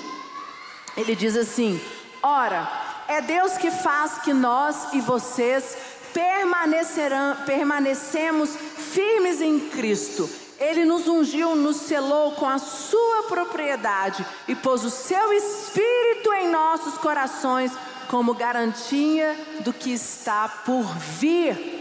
Ele 0.97 1.15
diz 1.15 1.37
assim: 1.37 1.79
Ora, 2.23 2.67
é 3.07 3.21
Deus 3.21 3.55
que 3.55 3.69
faz 3.69 4.17
que 4.23 4.33
nós 4.33 4.95
e 4.95 4.99
vocês 4.99 5.77
permanecerão, 6.11 7.37
permanecemos 7.45 8.49
firmes 8.55 9.41
em 9.41 9.59
Cristo 9.59 10.27
ele 10.59 10.85
nos 10.85 11.07
ungiu, 11.07 11.55
nos 11.55 11.77
selou 11.77 12.31
com 12.33 12.47
a 12.47 12.57
sua 12.57 13.23
propriedade 13.23 14.25
e 14.47 14.55
pôs 14.55 14.83
o 14.85 14.89
seu 14.89 15.33
espírito 15.33 16.33
em 16.33 16.49
nossos 16.49 16.97
corações 16.97 17.73
como 18.07 18.33
garantia 18.33 19.35
do 19.59 19.73
que 19.73 19.91
está 19.91 20.47
por 20.47 20.83
vir. 20.97 21.72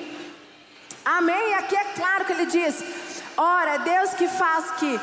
Amém? 1.04 1.50
E 1.50 1.54
aqui 1.54 1.76
é 1.76 1.84
claro 1.94 2.24
que 2.24 2.32
ele 2.32 2.46
diz: 2.46 2.82
ora, 3.36 3.74
é 3.74 3.78
Deus 3.78 4.10
que 4.14 4.28
faz 4.28 4.70
que 4.72 5.00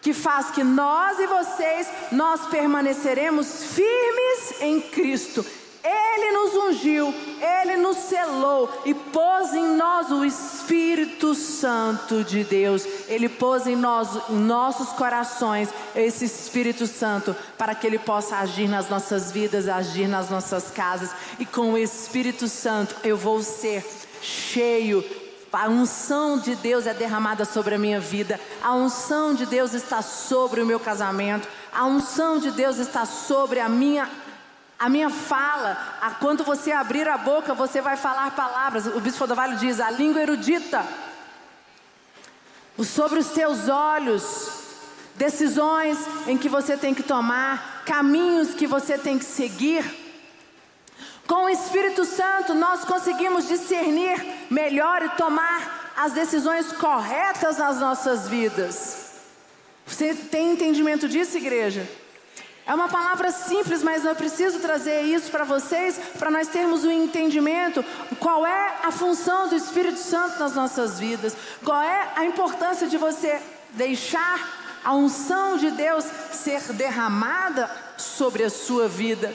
que 0.00 0.12
faz 0.12 0.50
que 0.50 0.62
nós 0.62 1.18
e 1.18 1.26
vocês 1.26 1.88
nós 2.12 2.46
permaneceremos 2.48 3.64
firmes 3.64 4.60
em 4.60 4.78
Cristo 4.78 5.44
ele 5.84 6.32
nos 6.32 6.54
ungiu, 6.54 7.14
Ele 7.62 7.76
nos 7.76 7.98
selou 7.98 8.70
e 8.86 8.94
pôs 8.94 9.52
em 9.52 9.76
nós 9.76 10.10
o 10.10 10.24
Espírito 10.24 11.34
Santo 11.34 12.24
de 12.24 12.42
Deus. 12.42 12.86
Ele 13.06 13.28
pôs 13.28 13.66
em 13.66 13.76
nós, 13.76 14.08
em 14.30 14.36
nossos 14.36 14.88
corações, 14.90 15.68
esse 15.94 16.24
Espírito 16.24 16.86
Santo, 16.86 17.36
para 17.58 17.74
que 17.74 17.86
Ele 17.86 17.98
possa 17.98 18.36
agir 18.38 18.66
nas 18.66 18.88
nossas 18.88 19.30
vidas, 19.30 19.68
agir 19.68 20.08
nas 20.08 20.30
nossas 20.30 20.70
casas. 20.70 21.10
E 21.38 21.44
com 21.44 21.72
o 21.72 21.78
Espírito 21.78 22.48
Santo 22.48 22.96
eu 23.04 23.16
vou 23.16 23.42
ser 23.42 23.84
cheio 24.22 25.04
a 25.54 25.68
unção 25.68 26.38
de 26.38 26.54
Deus 26.56 26.86
é 26.86 26.94
derramada 26.94 27.44
sobre 27.44 27.74
a 27.74 27.78
minha 27.78 28.00
vida, 28.00 28.40
a 28.62 28.74
unção 28.74 29.34
de 29.34 29.46
Deus 29.46 29.72
está 29.72 30.02
sobre 30.02 30.60
o 30.60 30.66
meu 30.66 30.80
casamento, 30.80 31.48
a 31.72 31.84
unção 31.84 32.38
de 32.38 32.50
Deus 32.50 32.78
está 32.78 33.04
sobre 33.04 33.60
a 33.60 33.68
minha 33.68 34.08
a 34.78 34.88
minha 34.88 35.08
fala, 35.08 35.96
a 36.00 36.10
quando 36.10 36.44
você 36.44 36.72
abrir 36.72 37.08
a 37.08 37.16
boca, 37.16 37.54
você 37.54 37.80
vai 37.80 37.96
falar 37.96 38.32
palavras. 38.32 38.86
O 38.86 39.00
bispo 39.00 39.26
Vale 39.26 39.56
diz: 39.56 39.80
a 39.80 39.90
língua 39.90 40.20
erudita. 40.20 40.84
Sobre 42.82 43.20
os 43.20 43.28
teus 43.28 43.68
olhos, 43.68 44.48
decisões 45.14 45.96
em 46.26 46.36
que 46.36 46.48
você 46.48 46.76
tem 46.76 46.92
que 46.92 47.04
tomar, 47.04 47.82
caminhos 47.86 48.52
que 48.52 48.66
você 48.66 48.98
tem 48.98 49.18
que 49.18 49.24
seguir. 49.24 50.03
Com 51.26 51.44
o 51.44 51.48
Espírito 51.48 52.04
Santo, 52.04 52.54
nós 52.54 52.84
conseguimos 52.84 53.48
discernir 53.48 54.22
melhor 54.50 55.02
e 55.02 55.08
tomar 55.10 55.92
as 55.96 56.12
decisões 56.12 56.72
corretas 56.72 57.58
nas 57.58 57.78
nossas 57.78 58.28
vidas. 58.28 59.12
Você 59.86 60.14
tem 60.14 60.52
entendimento 60.52 61.08
disso, 61.08 61.36
igreja? 61.36 61.88
É 62.66 62.74
uma 62.74 62.88
palavra 62.88 63.30
simples, 63.30 63.82
mas 63.82 64.04
eu 64.04 64.14
preciso 64.14 64.58
trazer 64.58 65.02
isso 65.02 65.30
para 65.30 65.44
vocês, 65.44 66.00
para 66.18 66.30
nós 66.30 66.48
termos 66.48 66.84
um 66.84 66.90
entendimento 66.90 67.84
qual 68.18 68.46
é 68.46 68.76
a 68.82 68.90
função 68.90 69.48
do 69.48 69.56
Espírito 69.56 69.98
Santo 69.98 70.38
nas 70.38 70.54
nossas 70.54 70.98
vidas, 70.98 71.36
qual 71.62 71.82
é 71.82 72.08
a 72.16 72.24
importância 72.24 72.86
de 72.86 72.96
você 72.96 73.38
deixar 73.72 74.80
a 74.82 74.94
unção 74.94 75.58
de 75.58 75.70
Deus 75.70 76.04
ser 76.32 76.60
derramada 76.72 77.70
sobre 77.98 78.44
a 78.44 78.50
sua 78.50 78.88
vida. 78.88 79.34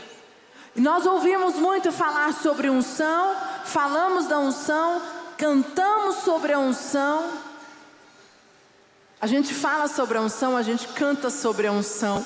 Nós 0.75 1.05
ouvimos 1.05 1.55
muito 1.55 1.91
falar 1.91 2.33
sobre 2.33 2.69
unção, 2.69 3.35
falamos 3.65 4.27
da 4.27 4.39
unção, 4.39 5.01
cantamos 5.37 6.17
sobre 6.17 6.53
a 6.53 6.59
unção. 6.59 7.29
A 9.21 9.27
gente 9.27 9.53
fala 9.53 9.87
sobre 9.87 10.17
a 10.17 10.21
unção, 10.21 10.55
a 10.55 10.61
gente 10.61 10.87
canta 10.89 11.29
sobre 11.29 11.67
a 11.67 11.71
unção. 11.71 12.25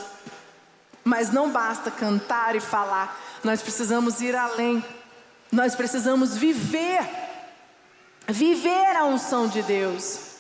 Mas 1.04 1.32
não 1.32 1.50
basta 1.50 1.90
cantar 1.90 2.56
e 2.56 2.60
falar, 2.60 3.20
nós 3.44 3.62
precisamos 3.62 4.22
ir 4.22 4.36
além. 4.36 4.84
Nós 5.52 5.76
precisamos 5.76 6.36
viver, 6.36 7.08
viver 8.28 8.96
a 8.96 9.06
unção 9.06 9.48
de 9.48 9.62
Deus. 9.62 10.34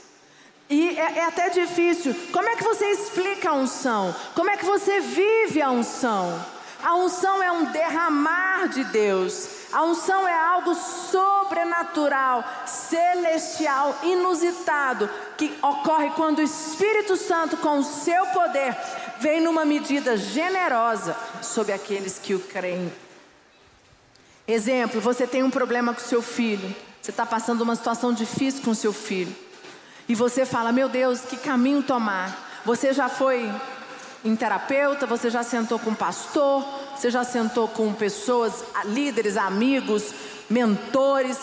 E 0.69 0.97
é, 0.97 1.19
é, 1.19 1.25
até 1.25 1.49
difícil. 1.49 2.15
Como 2.31 2.47
é 2.47 2.55
que 2.55 2.63
você 2.63 2.85
explica 2.85 3.49
a 3.49 3.53
unção? 3.53 4.15
Como 4.33 4.49
é 4.49 4.57
que 4.57 4.65
você 4.65 4.99
vive 5.01 5.61
a 5.61 5.69
unção? 5.69 6.43
A 6.83 6.95
unção 6.95 7.41
é 7.41 7.49
um 7.49 7.65
derramar 7.65 8.67
de 8.67 8.83
Deus. 8.83 9.47
A 9.71 9.83
unção 9.83 10.27
é 10.27 10.37
algo 10.37 10.75
sobrenatural, 10.75 12.43
celestial, 12.65 13.97
inusitado, 14.03 15.09
que 15.37 15.57
ocorre 15.61 16.09
quando 16.11 16.39
o 16.39 16.43
Espírito 16.43 17.15
Santo, 17.15 17.55
com 17.57 17.79
o 17.79 17.83
seu 17.83 18.25
poder, 18.27 18.75
vem 19.19 19.39
numa 19.39 19.63
medida 19.63 20.17
generosa 20.17 21.15
sobre 21.41 21.71
aqueles 21.71 22.19
que 22.19 22.35
o 22.35 22.39
creem. 22.39 22.91
Exemplo: 24.45 24.99
você 24.99 25.25
tem 25.25 25.41
um 25.41 25.49
problema 25.49 25.93
com 25.93 26.01
seu 26.01 26.21
filho, 26.21 26.75
você 27.01 27.11
está 27.11 27.25
passando 27.25 27.61
uma 27.61 27.77
situação 27.77 28.11
difícil 28.11 28.61
com 28.61 28.73
seu 28.73 28.91
filho, 28.91 29.33
e 30.07 30.13
você 30.13 30.45
fala: 30.45 30.73
Meu 30.73 30.89
Deus, 30.89 31.21
que 31.21 31.37
caminho 31.37 31.81
tomar? 31.81 32.37
Você 32.65 32.93
já 32.93 33.07
foi 33.09 33.49
em 34.23 34.35
terapeuta, 34.35 35.05
você 35.05 35.29
já 35.29 35.43
sentou 35.43 35.77
com 35.77 35.93
pastor, 35.93 36.65
você 36.95 37.09
já 37.09 37.23
sentou 37.23 37.67
com 37.67 37.93
pessoas, 37.93 38.63
líderes, 38.85 39.35
amigos, 39.37 40.13
mentores, 40.49 41.37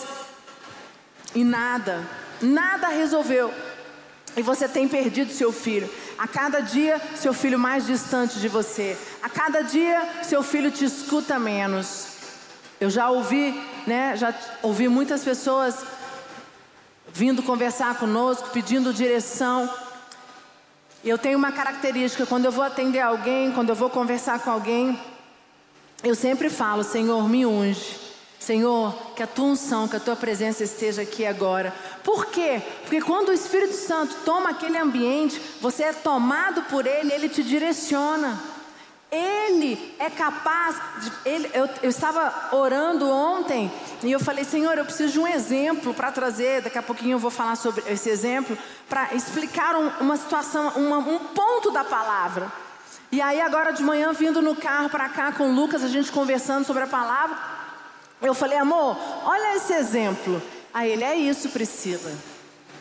e 1.33 1.43
nada, 1.43 2.01
nada 2.41 2.87
resolveu. 2.87 3.53
E 4.35 4.41
você 4.41 4.67
tem 4.67 4.87
perdido 4.87 5.31
seu 5.31 5.51
filho. 5.51 5.89
A 6.17 6.27
cada 6.27 6.61
dia, 6.61 7.01
seu 7.15 7.33
filho 7.33 7.59
mais 7.59 7.85
distante 7.85 8.39
de 8.39 8.47
você. 8.47 8.97
A 9.21 9.29
cada 9.29 9.61
dia, 9.61 10.23
seu 10.23 10.41
filho 10.41 10.71
te 10.71 10.85
escuta 10.85 11.37
menos. 11.37 12.07
Eu 12.79 12.89
já 12.89 13.09
ouvi, 13.09 13.59
né? 13.85 14.15
Já 14.15 14.33
ouvi 14.61 14.87
muitas 14.87 15.23
pessoas 15.23 15.83
vindo 17.13 17.43
conversar 17.43 17.95
conosco, 17.95 18.49
pedindo 18.49 18.93
direção. 18.93 19.69
Eu 21.03 21.17
tenho 21.17 21.37
uma 21.37 21.51
característica, 21.51 22.25
quando 22.25 22.45
eu 22.45 22.51
vou 22.51 22.63
atender 22.63 22.99
alguém, 22.99 23.51
quando 23.51 23.69
eu 23.69 23.75
vou 23.75 23.89
conversar 23.89 24.39
com 24.39 24.51
alguém, 24.51 24.99
eu 26.03 26.13
sempre 26.13 26.49
falo, 26.49 26.83
Senhor, 26.83 27.27
me 27.27 27.45
unge. 27.45 27.99
Senhor, 28.39 28.95
que 29.15 29.21
a 29.21 29.27
tua 29.27 29.45
unção, 29.45 29.87
que 29.87 29.95
a 29.95 29.99
tua 29.99 30.15
presença 30.15 30.63
esteja 30.63 31.03
aqui 31.03 31.25
agora. 31.25 31.73
Por 32.03 32.25
quê? 32.27 32.61
Porque 32.81 32.99
quando 32.99 33.29
o 33.29 33.33
Espírito 33.33 33.73
Santo 33.73 34.15
toma 34.25 34.49
aquele 34.49 34.79
ambiente, 34.79 35.39
você 35.59 35.83
é 35.83 35.93
tomado 35.93 36.63
por 36.63 36.87
ele, 36.87 37.13
ele 37.13 37.29
te 37.29 37.43
direciona. 37.43 38.50
Ele 39.11 39.93
é 39.99 40.09
capaz, 40.09 40.77
de, 41.01 41.11
ele, 41.25 41.51
eu, 41.53 41.67
eu 41.83 41.89
estava 41.89 42.55
orando 42.55 43.09
ontem 43.09 43.69
e 44.01 44.09
eu 44.09 44.21
falei, 44.21 44.45
Senhor, 44.45 44.77
eu 44.77 44.85
preciso 44.85 45.11
de 45.11 45.19
um 45.19 45.27
exemplo 45.27 45.93
para 45.93 46.13
trazer. 46.13 46.61
Daqui 46.61 46.77
a 46.77 46.81
pouquinho 46.81 47.15
eu 47.15 47.19
vou 47.19 47.29
falar 47.29 47.57
sobre 47.57 47.83
esse 47.91 48.09
exemplo, 48.09 48.57
para 48.87 49.13
explicar 49.13 49.75
um, 49.75 49.89
uma 49.99 50.15
situação, 50.15 50.69
uma, 50.77 50.99
um 50.99 51.19
ponto 51.19 51.71
da 51.71 51.83
palavra. 51.83 52.49
E 53.11 53.21
aí, 53.21 53.41
agora 53.41 53.73
de 53.73 53.83
manhã, 53.83 54.13
vindo 54.13 54.41
no 54.41 54.55
carro 54.55 54.89
para 54.89 55.09
cá 55.09 55.33
com 55.33 55.51
o 55.51 55.53
Lucas, 55.53 55.83
a 55.83 55.89
gente 55.89 56.09
conversando 56.09 56.65
sobre 56.65 56.83
a 56.83 56.87
palavra, 56.87 57.37
eu 58.21 58.33
falei, 58.33 58.57
amor, 58.57 58.97
olha 59.25 59.57
esse 59.57 59.73
exemplo. 59.73 60.41
Aí 60.73 60.89
ele, 60.89 61.03
é 61.03 61.17
isso, 61.17 61.49
Priscila. 61.49 62.13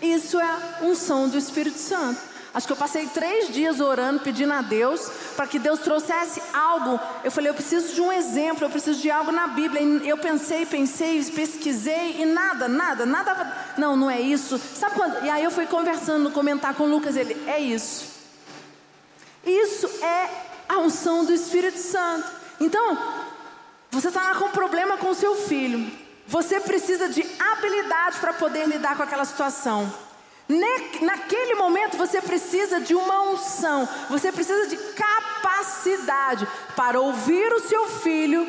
Isso 0.01 0.39
é 0.39 0.59
unção 0.83 1.29
do 1.29 1.37
Espírito 1.37 1.79
Santo. 1.79 2.30
Acho 2.53 2.67
que 2.67 2.73
eu 2.73 2.77
passei 2.77 3.07
três 3.07 3.53
dias 3.53 3.79
orando, 3.79 4.21
pedindo 4.21 4.53
a 4.53 4.61
Deus 4.61 5.09
para 5.37 5.47
que 5.47 5.59
Deus 5.59 5.79
trouxesse 5.81 6.43
algo. 6.53 6.99
Eu 7.23 7.31
falei, 7.31 7.49
eu 7.49 7.55
preciso 7.55 7.95
de 7.95 8.01
um 8.01 8.11
exemplo, 8.11 8.65
eu 8.65 8.71
preciso 8.71 9.01
de 9.01 9.11
algo 9.11 9.31
na 9.31 9.47
Bíblia. 9.47 9.81
E 9.81 10.09
eu 10.09 10.19
pensei, 10.19 10.67
pensei, 10.67 11.23
pesquisei 11.25 12.21
e 12.21 12.25
nada, 12.25 12.67
nada, 12.69 13.07
nada. 13.07 13.73
Não, 13.79 13.97
não 13.97 14.11
é 14.11 14.21
isso. 14.21 14.59
Sabe 14.59 14.97
quando? 14.97 15.25
E 15.25 15.31
aí 15.31 15.45
eu 15.45 15.51
fui 15.51 15.67
conversando, 15.67 16.31
comentar 16.33 16.75
com 16.75 16.85
o 16.85 16.91
Lucas, 16.91 17.17
ele, 17.17 17.41
é 17.47 17.61
isso. 17.61 18.07
Isso 19.47 19.87
é 20.05 20.29
a 20.69 20.79
unção 20.79 21.25
do 21.25 21.33
Espírito 21.33 21.79
Santo. 21.79 22.29
Então, 22.61 22.99
você 23.91 24.09
está 24.09 24.23
lá 24.23 24.35
com 24.35 24.47
um 24.47 24.51
problema 24.51 24.97
com 24.97 25.11
o 25.11 25.15
seu 25.15 25.37
filho. 25.37 25.91
Você 26.27 26.61
precisa 26.61 27.09
de 27.09 27.25
habilidade 27.39 28.19
para 28.19 28.33
poder 28.33 28.67
lidar 28.67 28.97
com 28.97 29.03
aquela 29.03 29.25
situação. 29.25 30.10
Naquele 31.01 31.55
momento 31.55 31.97
você 31.97 32.21
precisa 32.21 32.81
de 32.81 32.93
uma 32.95 33.23
unção, 33.31 33.89
você 34.09 34.33
precisa 34.33 34.67
de 34.67 34.77
capacidade 34.77 36.47
para 36.75 37.01
ouvir 37.01 37.53
o 37.53 37.61
seu 37.61 37.87
filho, 37.87 38.47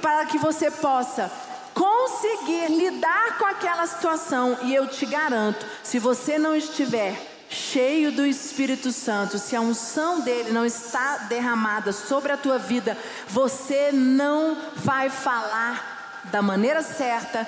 para 0.00 0.24
que 0.24 0.38
você 0.38 0.70
possa 0.70 1.30
conseguir 1.74 2.68
lidar 2.68 3.36
com 3.36 3.44
aquela 3.44 3.86
situação. 3.86 4.56
E 4.62 4.74
eu 4.74 4.86
te 4.86 5.04
garanto, 5.04 5.66
se 5.82 5.98
você 5.98 6.38
não 6.38 6.56
estiver 6.56 7.14
cheio 7.50 8.10
do 8.10 8.24
Espírito 8.24 8.90
Santo, 8.90 9.38
se 9.38 9.54
a 9.54 9.60
unção 9.60 10.20
dele 10.20 10.50
não 10.50 10.64
está 10.64 11.18
derramada 11.28 11.92
sobre 11.92 12.32
a 12.32 12.38
tua 12.38 12.58
vida, 12.58 12.96
você 13.28 13.90
não 13.92 14.56
vai 14.76 15.10
falar 15.10 16.22
da 16.24 16.40
maneira 16.40 16.82
certa, 16.82 17.46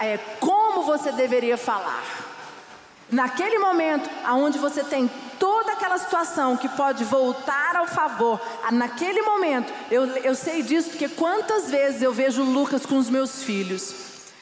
é, 0.00 0.16
como 0.40 0.84
você 0.84 1.12
deveria 1.12 1.58
falar. 1.58 2.31
Naquele 3.12 3.58
momento, 3.58 4.08
aonde 4.24 4.58
você 4.58 4.82
tem 4.82 5.10
toda 5.38 5.72
aquela 5.72 5.98
situação 5.98 6.56
que 6.56 6.66
pode 6.70 7.04
voltar 7.04 7.76
ao 7.76 7.86
favor, 7.86 8.40
naquele 8.70 9.20
momento, 9.20 9.70
eu, 9.90 10.06
eu 10.16 10.34
sei 10.34 10.62
disso 10.62 10.88
porque 10.88 11.10
quantas 11.10 11.70
vezes 11.70 12.00
eu 12.00 12.10
vejo 12.10 12.42
Lucas 12.42 12.86
com 12.86 12.96
os 12.96 13.10
meus 13.10 13.42
filhos. 13.42 13.94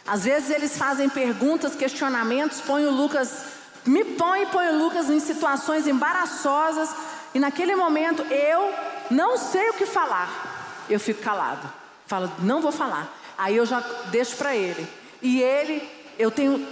Às 0.07 0.23
vezes 0.23 0.51
eles 0.51 0.79
fazem 0.79 1.09
perguntas, 1.09 1.75
questionamentos, 1.75 2.61
põe 2.61 2.87
o 2.87 2.93
Lucas, 2.93 3.43
me 3.85 4.05
põe 4.05 4.43
e 4.43 4.47
põe 4.47 4.69
o 4.69 4.79
Lucas 4.79 5.11
em 5.11 5.19
situações 5.19 5.89
embaraçosas, 5.89 6.95
e 7.35 7.41
naquele 7.41 7.75
momento 7.75 8.23
eu 8.23 8.73
não 9.11 9.37
sei 9.37 9.71
o 9.71 9.75
que 9.75 9.87
falar. 9.87 10.85
Eu 10.89 11.01
fico 11.01 11.21
calado. 11.23 11.69
Falo, 12.07 12.31
não 12.39 12.63
vou 12.63 12.71
falar. 12.71 13.13
Aí 13.37 13.57
eu 13.57 13.67
já 13.67 13.81
deixo 14.13 14.37
para 14.37 14.55
ele. 14.55 14.89
E 15.21 15.43
ele, 15.43 15.89
eu 16.17 16.31
tenho 16.31 16.65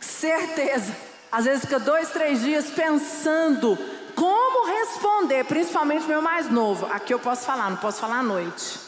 certeza 0.00 1.11
às 1.32 1.46
vezes 1.46 1.62
fica 1.62 1.78
dois, 1.78 2.10
três 2.10 2.42
dias 2.42 2.66
pensando 2.66 3.78
como 4.14 4.66
responder, 4.66 5.44
principalmente 5.44 6.04
o 6.04 6.08
meu 6.08 6.20
mais 6.20 6.50
novo. 6.50 6.84
Aqui 6.92 7.14
eu 7.14 7.18
posso 7.18 7.46
falar, 7.46 7.70
não 7.70 7.78
posso 7.78 7.98
falar 8.00 8.18
à 8.18 8.22
noite. 8.22 8.78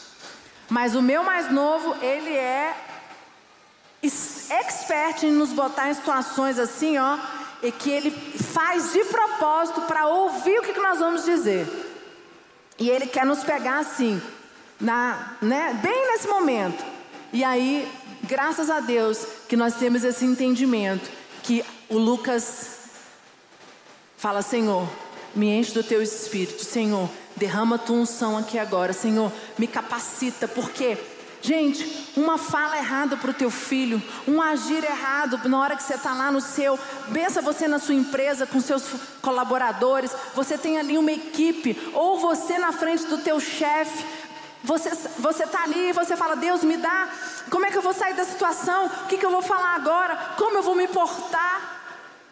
Mas 0.69 0.93
o 0.93 1.01
meu 1.01 1.23
mais 1.23 1.51
novo, 1.51 1.95
ele 2.03 2.31
é 2.31 2.75
expert 4.03 5.23
em 5.23 5.31
nos 5.31 5.51
botar 5.51 5.89
em 5.89 5.93
situações 5.95 6.59
assim, 6.59 6.99
ó, 6.99 7.17
e 7.63 7.71
que 7.71 7.89
ele 7.89 8.11
faz 8.11 8.93
de 8.93 9.03
propósito 9.05 9.81
para 9.81 10.05
ouvir 10.05 10.59
o 10.59 10.61
que, 10.61 10.73
que 10.73 10.79
nós 10.79 10.99
vamos 10.99 11.25
dizer. 11.25 11.67
E 12.77 12.89
ele 12.89 13.07
quer 13.07 13.25
nos 13.25 13.43
pegar 13.43 13.79
assim, 13.79 14.21
na, 14.79 15.33
né, 15.41 15.79
bem 15.81 16.11
nesse 16.11 16.27
momento. 16.27 16.85
E 17.33 17.43
aí, 17.43 17.91
graças 18.23 18.69
a 18.69 18.81
Deus, 18.81 19.25
que 19.49 19.57
nós 19.57 19.73
temos 19.75 20.03
esse 20.03 20.25
entendimento 20.25 21.09
que 21.41 21.65
o 21.89 21.97
Lucas 21.97 22.79
fala: 24.17 24.41
Senhor, 24.41 24.87
me 25.35 25.47
enche 25.47 25.73
do 25.73 25.83
teu 25.83 26.01
espírito, 26.01 26.63
Senhor, 26.63 27.09
derrama 27.35 27.77
tua 27.77 27.97
unção 27.97 28.37
aqui 28.37 28.57
agora, 28.57 28.93
Senhor, 28.93 29.31
me 29.57 29.67
capacita, 29.67 30.47
porque. 30.47 30.97
Gente, 31.41 32.11
uma 32.17 32.39
fala 32.39 32.75
errada 32.75 33.15
para 33.17 33.29
o 33.29 33.33
teu 33.33 33.51
filho, 33.51 34.01
um 34.27 34.41
agir 34.41 34.83
errado 34.83 35.47
na 35.47 35.59
hora 35.59 35.75
que 35.75 35.83
você 35.83 35.93
está 35.93 36.11
lá 36.11 36.31
no 36.31 36.41
seu, 36.41 36.75
pensa 37.13 37.39
você 37.39 37.67
na 37.67 37.77
sua 37.77 37.93
empresa 37.93 38.47
com 38.47 38.59
seus 38.59 38.83
colaboradores, 39.21 40.11
você 40.33 40.57
tem 40.57 40.79
ali 40.79 40.97
uma 40.97 41.11
equipe, 41.11 41.79
ou 41.93 42.17
você 42.17 42.57
na 42.57 42.71
frente 42.71 43.05
do 43.05 43.19
teu 43.19 43.39
chefe, 43.39 44.03
você 44.63 45.43
está 45.43 45.63
ali 45.63 45.89
e 45.89 45.93
você 45.93 46.17
fala, 46.17 46.35
Deus 46.35 46.63
me 46.63 46.77
dá, 46.77 47.09
como 47.51 47.65
é 47.65 47.69
que 47.69 47.77
eu 47.77 47.81
vou 47.83 47.93
sair 47.93 48.15
da 48.15 48.25
situação? 48.25 48.87
O 48.87 49.07
que, 49.07 49.17
que 49.17 49.25
eu 49.25 49.29
vou 49.29 49.43
falar 49.43 49.75
agora? 49.75 50.15
Como 50.37 50.57
eu 50.57 50.63
vou 50.63 50.73
me 50.73 50.87
portar? 50.87 51.74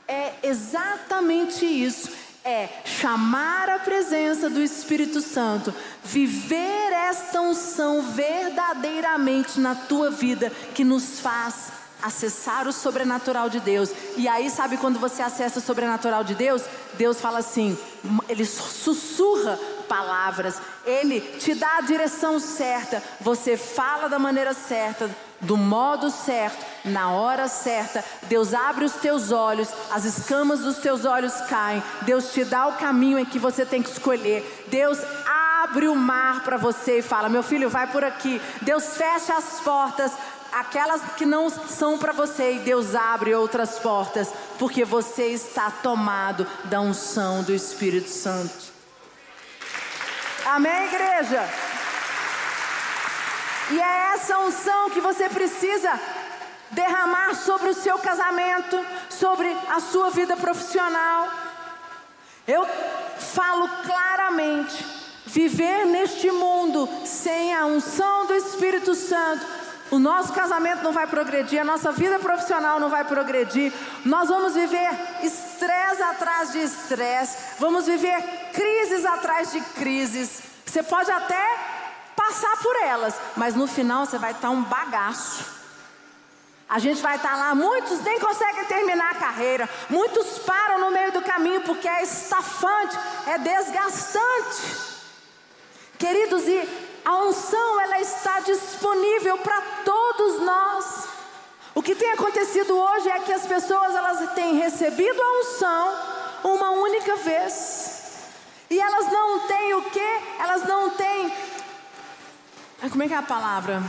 É 0.07 0.33
exatamente 0.43 1.65
isso. 1.65 2.09
É 2.45 2.67
chamar 2.83 3.69
a 3.69 3.79
presença 3.79 4.49
do 4.49 4.61
Espírito 4.61 5.21
Santo, 5.21 5.73
viver 6.03 6.91
esta 6.91 7.39
unção 7.39 8.01
verdadeiramente 8.01 9.61
na 9.61 9.75
tua 9.75 10.11
vida, 10.11 10.51
que 10.75 10.83
nos 10.83 11.21
faz 11.21 11.71
acessar 12.03 12.67
o 12.67 12.73
sobrenatural 12.73 13.49
de 13.49 13.61
Deus. 13.61 13.91
E 14.17 14.27
aí, 14.27 14.49
sabe 14.49 14.75
quando 14.75 14.99
você 14.99 15.21
acessa 15.21 15.59
o 15.59 15.61
sobrenatural 15.61 16.21
de 16.21 16.35
Deus? 16.35 16.63
Deus 16.95 17.21
fala 17.21 17.39
assim, 17.39 17.77
ele 18.27 18.45
sussurra 18.45 19.57
palavras, 19.87 20.59
ele 20.85 21.21
te 21.21 21.55
dá 21.55 21.77
a 21.77 21.81
direção 21.81 22.39
certa, 22.41 23.01
você 23.21 23.55
fala 23.55 24.09
da 24.09 24.19
maneira 24.19 24.53
certa, 24.53 25.09
do 25.43 25.55
modo 25.55 26.09
certo, 26.09 26.65
na 26.85 27.11
hora 27.11 27.47
certa. 27.47 28.03
Deus 28.23 28.53
abre 28.53 28.85
os 28.85 28.93
teus 28.93 29.31
olhos, 29.31 29.69
as 29.91 30.05
escamas 30.05 30.61
dos 30.61 30.77
teus 30.77 31.05
olhos 31.05 31.33
caem. 31.49 31.83
Deus 32.01 32.31
te 32.33 32.43
dá 32.43 32.67
o 32.67 32.73
caminho 32.73 33.19
em 33.19 33.25
que 33.25 33.39
você 33.39 33.65
tem 33.65 33.81
que 33.81 33.89
escolher. 33.89 34.65
Deus 34.67 34.99
abre 35.63 35.87
o 35.87 35.95
mar 35.95 36.43
para 36.43 36.57
você 36.57 36.99
e 36.99 37.01
fala: 37.01 37.29
Meu 37.29 37.43
filho, 37.43 37.69
vai 37.69 37.87
por 37.87 38.03
aqui. 38.03 38.41
Deus 38.61 38.97
fecha 38.97 39.35
as 39.35 39.59
portas, 39.61 40.11
aquelas 40.51 41.01
que 41.17 41.25
não 41.25 41.49
são 41.49 41.97
para 41.97 42.11
você, 42.11 42.55
e 42.55 42.59
Deus 42.59 42.95
abre 42.95 43.33
outras 43.33 43.79
portas, 43.79 44.33
porque 44.59 44.85
você 44.85 45.27
está 45.27 45.71
tomado 45.71 46.47
da 46.65 46.81
unção 46.81 47.43
do 47.43 47.53
Espírito 47.53 48.09
Santo. 48.09 48.73
Amém, 50.45 50.85
igreja? 50.85 51.49
E 53.71 53.79
é 53.79 54.13
essa 54.13 54.37
unção 54.39 54.89
que 54.89 54.99
você 54.99 55.29
precisa 55.29 55.99
derramar 56.71 57.35
sobre 57.35 57.69
o 57.69 57.73
seu 57.73 57.97
casamento, 57.97 58.83
sobre 59.09 59.55
a 59.69 59.79
sua 59.79 60.09
vida 60.09 60.35
profissional. 60.35 61.29
Eu 62.47 62.67
falo 63.17 63.67
claramente: 63.85 64.85
viver 65.25 65.85
neste 65.85 66.29
mundo 66.31 66.89
sem 67.05 67.55
a 67.55 67.65
unção 67.65 68.25
do 68.25 68.35
Espírito 68.35 68.93
Santo, 68.93 69.45
o 69.91 69.99
nosso 69.99 70.33
casamento 70.33 70.83
não 70.83 70.91
vai 70.91 71.07
progredir, 71.07 71.61
a 71.61 71.65
nossa 71.65 71.91
vida 71.91 72.19
profissional 72.19 72.79
não 72.79 72.89
vai 72.89 73.05
progredir. 73.05 73.71
Nós 74.03 74.27
vamos 74.27 74.55
viver 74.55 74.89
estresse 75.21 76.01
atrás 76.01 76.51
de 76.51 76.59
estresse, 76.59 77.37
vamos 77.59 77.85
viver 77.85 78.21
crises 78.53 79.05
atrás 79.05 79.51
de 79.51 79.61
crises. 79.61 80.41
Você 80.65 80.81
pode 80.81 81.11
até 81.11 81.62
passar 82.23 82.55
por 82.57 82.75
elas, 82.77 83.15
mas 83.35 83.53
no 83.53 83.67
final 83.67 84.05
você 84.05 84.17
vai 84.17 84.31
estar 84.31 84.49
um 84.49 84.63
bagaço. 84.63 85.61
A 86.69 86.79
gente 86.79 87.01
vai 87.01 87.17
estar 87.17 87.35
lá, 87.35 87.53
muitos 87.53 87.99
nem 88.01 88.19
conseguem 88.19 88.65
terminar 88.65 89.11
a 89.11 89.15
carreira, 89.15 89.69
muitos 89.89 90.39
param 90.39 90.79
no 90.79 90.91
meio 90.91 91.11
do 91.11 91.21
caminho 91.21 91.61
porque 91.61 91.87
é 91.87 92.01
estafante, 92.01 92.97
é 93.27 93.37
desgastante. 93.37 94.93
Queridos, 95.99 96.47
e 96.47 97.01
a 97.03 97.17
unção 97.17 97.81
ela 97.81 97.99
está 97.99 98.39
disponível 98.39 99.37
para 99.37 99.61
todos 99.83 100.41
nós. 100.41 101.07
O 101.75 101.83
que 101.83 101.95
tem 101.95 102.11
acontecido 102.11 102.77
hoje 102.77 103.09
é 103.09 103.19
que 103.19 103.33
as 103.33 103.45
pessoas 103.45 103.93
elas 103.93 104.33
têm 104.33 104.55
recebido 104.55 105.21
a 105.21 105.39
unção 105.39 105.97
uma 106.45 106.69
única 106.71 107.15
vez. 107.17 108.01
E 108.69 108.79
elas 108.79 109.11
não 109.11 109.39
têm 109.41 109.73
o 109.75 109.81
que? 109.83 110.21
Elas 110.39 110.63
não 110.63 110.89
têm 110.91 111.52
como 112.89 113.03
é 113.03 113.07
que 113.07 113.13
é 113.13 113.17
a 113.17 113.21
palavra? 113.21 113.81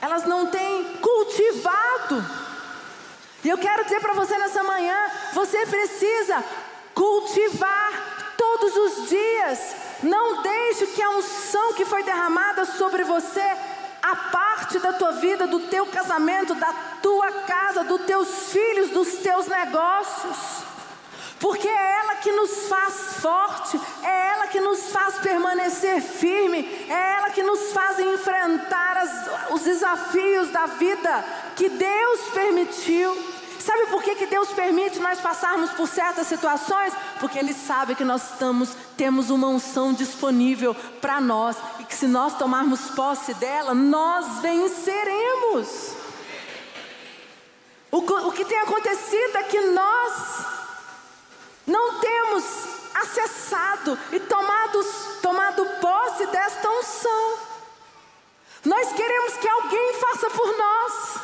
Elas 0.00 0.24
não 0.24 0.46
têm 0.46 0.96
cultivado. 0.96 2.24
E 3.44 3.48
eu 3.48 3.58
quero 3.58 3.84
dizer 3.84 4.00
para 4.00 4.14
você 4.14 4.36
nessa 4.38 4.62
manhã: 4.62 4.96
você 5.34 5.66
precisa 5.66 6.42
cultivar 6.94 8.34
todos 8.36 8.76
os 8.76 9.08
dias. 9.08 9.76
Não 10.02 10.42
deixe 10.42 10.86
que 10.88 11.02
a 11.02 11.10
unção 11.10 11.74
que 11.74 11.84
foi 11.84 12.02
derramada 12.02 12.64
sobre 12.64 13.04
você 13.04 13.56
a 14.02 14.16
parte 14.16 14.78
da 14.78 14.92
tua 14.92 15.12
vida, 15.12 15.46
do 15.46 15.60
teu 15.60 15.86
casamento, 15.86 16.54
da 16.54 16.72
tua 17.02 17.30
casa, 17.42 17.84
dos 17.84 18.02
teus 18.02 18.50
filhos, 18.50 18.90
dos 18.90 19.14
teus 19.18 19.46
negócios. 19.46 20.67
Porque 21.40 21.68
é 21.68 22.00
ela 22.00 22.16
que 22.16 22.32
nos 22.32 22.68
faz 22.68 22.94
forte, 23.20 23.80
é 24.02 24.28
ela 24.30 24.48
que 24.48 24.60
nos 24.60 24.90
faz 24.90 25.18
permanecer 25.18 26.00
firme, 26.00 26.68
é 26.88 27.16
ela 27.16 27.30
que 27.30 27.42
nos 27.42 27.72
faz 27.72 27.98
enfrentar 27.98 28.96
as, 28.96 29.52
os 29.52 29.62
desafios 29.62 30.50
da 30.50 30.66
vida 30.66 31.24
que 31.54 31.68
Deus 31.68 32.20
permitiu. 32.32 33.38
Sabe 33.60 33.86
por 33.88 34.02
que, 34.02 34.14
que 34.14 34.26
Deus 34.26 34.48
permite 34.50 34.98
nós 34.98 35.20
passarmos 35.20 35.70
por 35.72 35.86
certas 35.86 36.26
situações? 36.26 36.92
Porque 37.20 37.38
Ele 37.38 37.52
sabe 37.52 37.94
que 37.94 38.04
nós 38.04 38.32
estamos, 38.32 38.70
temos 38.96 39.30
uma 39.30 39.46
unção 39.48 39.92
disponível 39.92 40.74
para 41.00 41.20
nós 41.20 41.56
e 41.78 41.84
que 41.84 41.94
se 41.94 42.06
nós 42.06 42.36
tomarmos 42.36 42.90
posse 42.92 43.34
dela, 43.34 43.74
nós 43.74 44.40
venceremos. 44.40 45.92
O, 47.90 47.98
o 47.98 48.32
que 48.32 48.44
tem 48.44 48.58
acontecido 48.58 49.36
é 49.36 49.42
que 49.44 49.60
nós 49.60 50.57
não 51.68 52.00
temos 52.00 52.44
acessado 52.94 53.96
e 54.10 54.18
tomado, 54.18 54.84
tomado 55.22 55.64
posse 55.80 56.26
desta 56.26 56.68
unção. 56.68 57.38
Nós 58.64 58.92
queremos 58.92 59.34
que 59.34 59.48
alguém 59.48 59.92
faça 60.00 60.30
por 60.30 60.58
nós. 60.58 61.18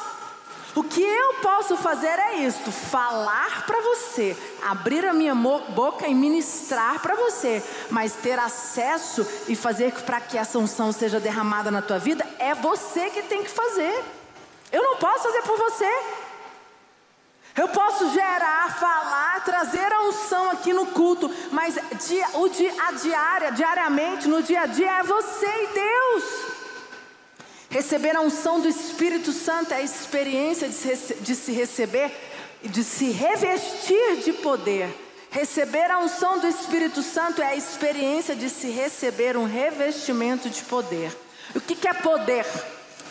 O 0.77 0.83
que 0.83 1.03
eu 1.03 1.35
posso 1.35 1.77
fazer 1.77 2.19
é 2.19 2.35
isto: 2.37 2.71
falar 2.71 3.65
para 3.65 3.81
você, 3.81 4.37
abrir 4.63 5.05
a 5.07 5.13
minha 5.13 5.35
boca 5.35 6.07
e 6.07 6.15
ministrar 6.15 7.01
para 7.01 7.15
você, 7.15 7.63
mas 7.91 8.13
ter 8.15 8.39
acesso 8.39 9.27
e 9.49 9.57
fazer 9.57 9.93
para 10.03 10.21
que 10.21 10.37
essa 10.37 10.59
unção 10.59 10.93
seja 10.93 11.19
derramada 11.19 11.71
na 11.71 11.81
tua 11.81 11.99
vida 11.99 12.27
é 12.39 12.55
você 12.55 13.09
que 13.11 13.23
tem 13.23 13.43
que 13.43 13.51
fazer. 13.51 14.05
Eu 14.71 14.83
não 14.83 14.97
posso 14.97 15.25
fazer 15.25 15.43
por 15.43 15.57
você. 15.57 16.24
Eu 17.57 17.69
posso 17.69 18.11
gerar, 18.13 18.79
falar, 18.79 19.45
trazer 19.45 19.93
a 19.93 20.03
unção 20.03 20.51
aqui 20.51 20.73
no 20.73 20.87
culto, 20.87 21.31
mas 21.53 21.77
dia, 22.07 22.27
o 22.35 22.49
dia, 22.49 22.75
a 22.89 22.93
diária, 22.93 23.53
diariamente, 23.53 24.27
no 24.27 24.43
dia 24.43 24.63
a 24.63 24.67
dia, 24.67 24.99
é 24.99 25.03
você 25.05 25.47
e 25.47 25.67
Deus. 25.69 26.25
Receber 27.71 28.17
a 28.17 28.21
unção 28.21 28.61
do 28.61 28.69
Espírito 28.69 29.33
Santo 29.33 29.73
é 29.73 29.77
a 29.77 29.83
experiência 29.83 30.69
de 30.69 30.75
se, 30.75 31.15
de 31.15 31.35
se 31.35 31.53
receber, 31.53 32.13
de 32.63 32.83
se 32.83 33.11
revestir 33.11 34.17
de 34.25 34.33
poder. 34.33 34.89
Receber 35.31 35.91
a 35.91 35.99
unção 35.99 36.39
do 36.39 36.47
Espírito 36.49 37.03
Santo 37.03 37.43
é 37.43 37.47
a 37.47 37.57
experiência 37.57 38.35
de 38.35 38.49
se 38.49 38.69
receber 38.69 39.37
um 39.37 39.45
revestimento 39.45 40.49
de 40.49 40.63
poder. 40.63 41.17
O 41.55 41.61
que, 41.61 41.75
que 41.75 41.89
é 41.89 41.95
poder? 41.95 42.47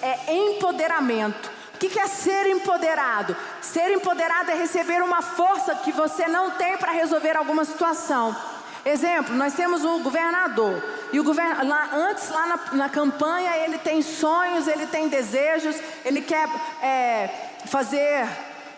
É 0.01 0.33
empoderamento. 0.33 1.62
O 1.73 1.77
que, 1.77 1.99
é 1.99 2.07
ser 2.07 2.47
empoderado? 2.47 3.35
Ser 3.61 3.91
empoderado 3.91 4.51
é 4.51 4.55
receber 4.55 5.01
uma 5.01 5.21
força 5.21 5.75
que 5.75 5.91
você 5.91 6.27
não 6.27 6.51
tem 6.51 6.77
para 6.77 6.91
resolver 6.91 7.35
alguma 7.35 7.65
situação. 7.65 8.35
Exemplo, 8.85 9.35
nós 9.35 9.53
temos 9.53 9.83
o 9.83 9.99
governador. 9.99 10.83
E 11.11 11.19
o 11.19 11.23
governo, 11.23 11.67
lá, 11.67 11.89
antes, 11.93 12.29
lá 12.29 12.45
na, 12.45 12.59
na 12.73 12.89
campanha, 12.89 13.57
ele 13.57 13.77
tem 13.77 14.01
sonhos, 14.01 14.67
ele 14.67 14.85
tem 14.85 15.07
desejos, 15.07 15.75
ele 16.03 16.21
quer 16.21 16.49
é, 16.81 17.29
fazer 17.65 18.27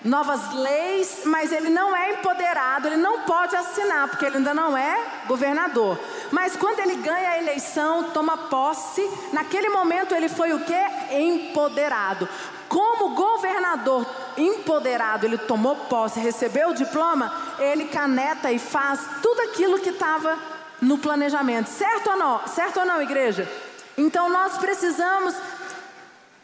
novas 0.06 0.54
leis, 0.54 1.22
mas 1.26 1.52
ele 1.52 1.70
não 1.70 1.96
é 1.96 2.14
empoderado, 2.14 2.88
ele 2.88 2.98
não 2.98 3.22
pode 3.22 3.56
assinar, 3.56 4.08
porque 4.08 4.26
ele 4.26 4.38
ainda 4.38 4.54
não 4.54 4.78
é 4.78 5.04
governador. 5.26 6.00
Mas 6.32 6.56
quando 6.56 6.80
ele 6.80 6.96
ganha 6.98 7.32
a 7.32 7.38
eleição, 7.40 8.12
toma 8.12 8.38
posse, 8.38 9.02
naquele 9.34 9.70
momento 9.70 10.14
ele 10.14 10.30
foi 10.30 10.54
o 10.54 10.60
que? 10.60 11.16
Empoderado. 11.16 12.30
Como 12.68 13.16
governador 13.16 14.06
empoderado, 14.38 15.26
ele 15.26 15.38
tomou 15.38 15.76
posse, 15.76 16.20
recebeu 16.20 16.70
o 16.70 16.74
diploma, 16.74 17.34
ele 17.60 17.86
caneta 17.86 18.52
e 18.52 18.60
faz 18.60 19.00
tudo 19.22 19.42
aquilo 19.42 19.80
que 19.80 19.90
estava 19.90 20.38
no 20.82 20.98
planejamento. 20.98 21.68
Certo 21.68 22.10
ou 22.10 22.18
não? 22.18 22.48
Certo 22.48 22.80
ou 22.80 22.86
não, 22.86 23.02
igreja? 23.02 23.50
Então 23.98 24.30
nós 24.30 24.58
precisamos 24.58 25.36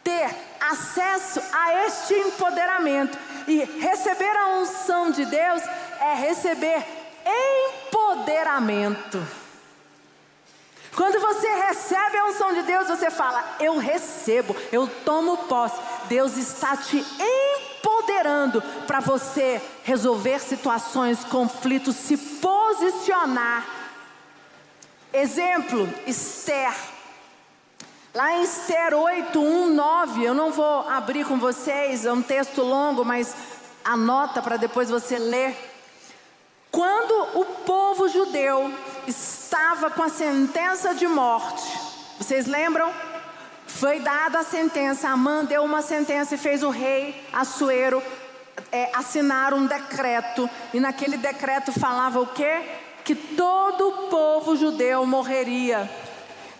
ter 0.03 0.29
acesso 0.59 1.41
a 1.51 1.85
este 1.85 2.13
empoderamento 2.13 3.17
e 3.47 3.63
receber 3.79 4.35
a 4.37 4.47
unção 4.59 5.11
de 5.11 5.25
Deus 5.25 5.61
é 5.99 6.13
receber 6.15 6.85
empoderamento. 7.91 9.21
Quando 10.95 11.19
você 11.21 11.47
recebe 11.47 12.17
a 12.17 12.25
unção 12.25 12.53
de 12.53 12.63
Deus, 12.63 12.87
você 12.87 13.09
fala: 13.09 13.43
Eu 13.59 13.77
recebo, 13.77 14.55
eu 14.71 14.87
tomo 15.05 15.37
posse. 15.37 15.79
Deus 16.11 16.35
está 16.35 16.75
te 16.75 17.03
empoderando 17.77 18.61
para 18.85 18.99
você 18.99 19.61
resolver 19.83 20.39
situações, 20.39 21.23
conflitos, 21.23 21.95
se 21.95 22.17
posicionar 22.17 23.81
Exemplo, 25.13 25.89
Esther. 26.07 26.73
Lá 28.13 28.37
em 28.37 28.43
Esther 28.43 28.93
8, 28.93 29.41
1, 29.41 29.73
9, 29.73 30.23
eu 30.23 30.33
não 30.33 30.51
vou 30.51 30.87
abrir 30.87 31.25
com 31.25 31.37
vocês, 31.37 32.05
é 32.05 32.13
um 32.13 32.21
texto 32.21 32.61
longo, 32.61 33.03
mas 33.03 33.35
anota 33.83 34.41
para 34.41 34.55
depois 34.55 34.89
você 34.89 35.17
ler. 35.17 35.57
Quando 36.71 37.39
o 37.39 37.45
povo 37.65 38.07
judeu 38.07 38.73
estava 39.05 39.89
com 39.89 40.03
a 40.03 40.09
sentença 40.09 40.93
de 40.95 41.07
morte, 41.07 41.77
vocês 42.17 42.47
lembram? 42.47 42.93
Foi 43.79 43.99
dada 43.99 44.39
a 44.39 44.43
sentença, 44.43 45.09
Amã 45.09 45.43
deu 45.43 45.63
uma 45.63 45.81
sentença 45.81 46.35
e 46.35 46.37
fez 46.37 46.61
o 46.61 46.69
rei 46.69 47.27
Assuero 47.33 48.01
é, 48.71 48.89
assinar 48.93 49.53
um 49.53 49.65
decreto, 49.65 50.49
e 50.73 50.79
naquele 50.79 51.17
decreto 51.17 51.71
falava 51.71 52.19
o 52.19 52.27
quê? 52.27 52.61
que 53.03 53.15
todo 53.15 53.87
o 53.87 53.91
povo 54.07 54.55
judeu 54.55 55.05
morreria. 55.05 55.89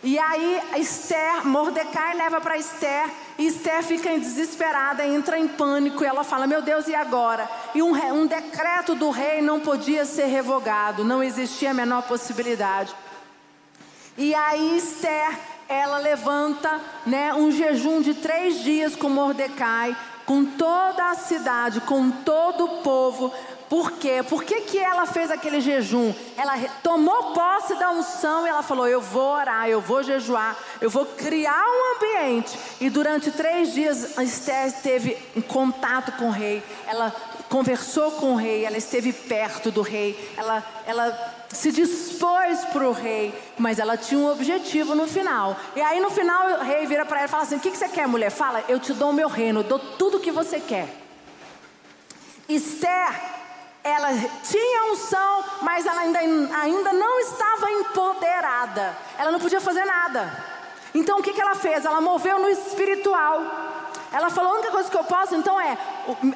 E 0.04 0.18
aí 0.18 0.60
Esther, 0.78 1.46
Mordecai 1.46 2.16
leva 2.16 2.42
para 2.42 2.58
Esther, 2.58 3.08
e 3.38 3.46
Esther 3.46 3.84
fica 3.84 4.10
desesperada, 4.18 5.06
entra 5.06 5.38
em 5.38 5.48
pânico, 5.48 6.04
e 6.04 6.08
ela 6.08 6.24
fala: 6.24 6.48
Meu 6.48 6.62
Deus, 6.62 6.88
e 6.88 6.96
agora? 6.96 7.48
E 7.76 7.84
um, 7.84 7.94
um 8.14 8.26
decreto 8.26 8.96
do 8.96 9.12
rei 9.12 9.42
não 9.42 9.60
podia 9.60 10.06
ser 10.06 10.26
revogado, 10.26 11.04
não 11.04 11.22
existia 11.22 11.70
a 11.70 11.74
menor 11.74 12.02
possibilidade. 12.04 12.96
E 14.18 14.34
aí 14.34 14.78
Esther, 14.78 15.38
ela 15.72 15.98
levanta 15.98 16.80
né, 17.06 17.34
um 17.34 17.52
jejum 17.52 18.02
de 18.02 18.14
três 18.14 18.60
dias 18.60 18.96
com 18.96 19.10
Mordecai, 19.10 19.96
com 20.26 20.46
toda 20.46 21.10
a 21.10 21.16
cidade, 21.16 21.82
com 21.82 22.12
todo 22.12 22.66
o 22.66 22.82
povo, 22.82 23.34
por 23.72 23.94
quê? 23.94 24.22
Por 24.28 24.44
que, 24.44 24.64
que 24.64 24.78
ela 24.78 25.06
fez 25.06 25.32
aquele 25.32 25.62
jejum? 25.62 26.14
Ela 26.36 26.58
tomou 26.84 27.32
posse 27.32 27.74
da 27.76 27.90
unção 27.90 28.46
e 28.46 28.50
ela 28.50 28.62
falou: 28.62 28.86
Eu 28.86 29.00
vou 29.00 29.34
orar, 29.34 29.70
eu 29.70 29.80
vou 29.80 30.04
jejuar, 30.04 30.58
eu 30.82 30.90
vou 30.90 31.06
criar 31.06 31.64
um 31.66 31.96
ambiente. 31.96 32.60
E 32.82 32.90
durante 32.90 33.32
três 33.32 33.74
dias, 33.74 34.18
Esther 34.18 34.68
esteve 34.68 35.18
em 35.38 35.40
contato 35.40 36.12
com 36.18 36.26
o 36.26 36.32
rei, 36.32 36.62
ela 36.86 37.16
conversou 37.48 38.12
com 38.12 38.34
o 38.34 38.36
rei, 38.36 38.66
ela 38.66 38.78
esteve 38.78 39.14
perto 39.14 39.72
do 39.72 39.82
rei, 39.82 40.20
ela, 40.36 40.62
ela 40.86 41.41
se 41.54 41.72
dispôs 41.72 42.66
para 42.66 42.88
o 42.88 42.92
rei, 42.92 43.34
mas 43.58 43.80
ela 43.80 43.98
tinha 43.98 44.20
um 44.20 44.32
objetivo 44.32 44.96
no 44.96 45.08
final. 45.08 45.58
E 45.76 45.82
aí 45.82 46.00
no 46.00 46.10
final 46.10 46.60
o 46.60 46.64
rei 46.64 46.86
vira 46.86 47.06
para 47.06 47.20
ela 47.20 47.26
e 47.28 47.30
fala 47.30 47.44
assim: 47.44 47.58
O 47.58 47.60
que, 47.60 47.72
que 47.72 47.78
você 47.78 47.90
quer, 47.90 48.08
mulher? 48.08 48.30
Fala, 48.30 48.64
eu 48.68 48.80
te 48.80 48.94
dou 48.94 49.10
o 49.10 49.14
meu 49.14 49.28
reino, 49.28 49.64
dou 49.64 49.80
tudo 49.80 50.18
o 50.18 50.20
que 50.20 50.32
você 50.32 50.60
quer. 50.60 50.88
Esther 52.48 53.32
ela 53.84 54.10
tinha 54.44 54.92
unção, 54.92 55.44
mas 55.62 55.86
ela 55.86 56.02
ainda, 56.02 56.20
ainda 56.20 56.94
não 56.94 57.20
estava 57.20 57.72
empoderada. 57.72 58.96
Ela 59.18 59.32
não 59.32 59.40
podia 59.40 59.60
fazer 59.60 59.86
nada. 59.86 60.32
Então 60.94 61.20
o 61.20 61.24
que, 61.24 61.34
que 61.34 61.42
ela 61.42 61.56
fez? 61.56 61.84
Ela 61.84 62.00
moveu 62.00 62.40
no 62.40 62.50
espiritual. 62.50 63.42
Ela 64.12 64.30
falou: 64.30 64.52
a 64.52 64.56
única 64.56 64.72
coisa 64.72 64.90
que 64.90 64.98
eu 64.98 65.04
posso 65.04 65.36
então 65.36 65.60
é, 65.60 65.78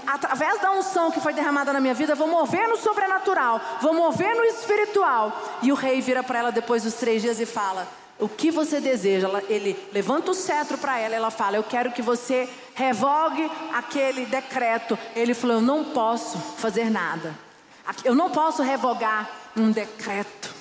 através 0.07 0.59
da 0.61 0.71
unção 0.71 1.11
que 1.11 1.19
foi 1.19 1.33
derramada 1.33 1.73
na 1.73 1.79
minha 1.79 1.93
vida, 1.93 2.15
vou 2.15 2.27
mover 2.27 2.67
no 2.67 2.77
sobrenatural, 2.77 3.59
vou 3.81 3.93
mover 3.93 4.35
no 4.35 4.43
espiritual. 4.43 5.31
E 5.61 5.71
o 5.71 5.75
rei 5.75 5.99
vira 6.01 6.23
para 6.23 6.39
ela 6.39 6.51
depois 6.51 6.83
dos 6.83 6.93
três 6.93 7.21
dias 7.21 7.39
e 7.39 7.45
fala: 7.45 7.87
O 8.17 8.29
que 8.29 8.49
você 8.49 8.79
deseja? 8.79 9.27
ele 9.49 9.77
levanta 9.91 10.31
o 10.31 10.35
cetro 10.35 10.77
para 10.77 10.97
ela, 10.97 11.15
ela 11.15 11.31
fala: 11.31 11.57
Eu 11.57 11.63
quero 11.63 11.91
que 11.91 12.01
você 12.01 12.49
revogue 12.73 13.51
aquele 13.73 14.25
decreto. 14.25 14.97
Ele 15.15 15.33
falou: 15.33 15.57
Eu 15.57 15.61
não 15.61 15.83
posso 15.83 16.37
fazer 16.37 16.89
nada. 16.89 17.35
Eu 18.03 18.15
não 18.15 18.31
posso 18.31 18.63
revogar 18.63 19.29
um 19.55 19.69
decreto. 19.69 20.53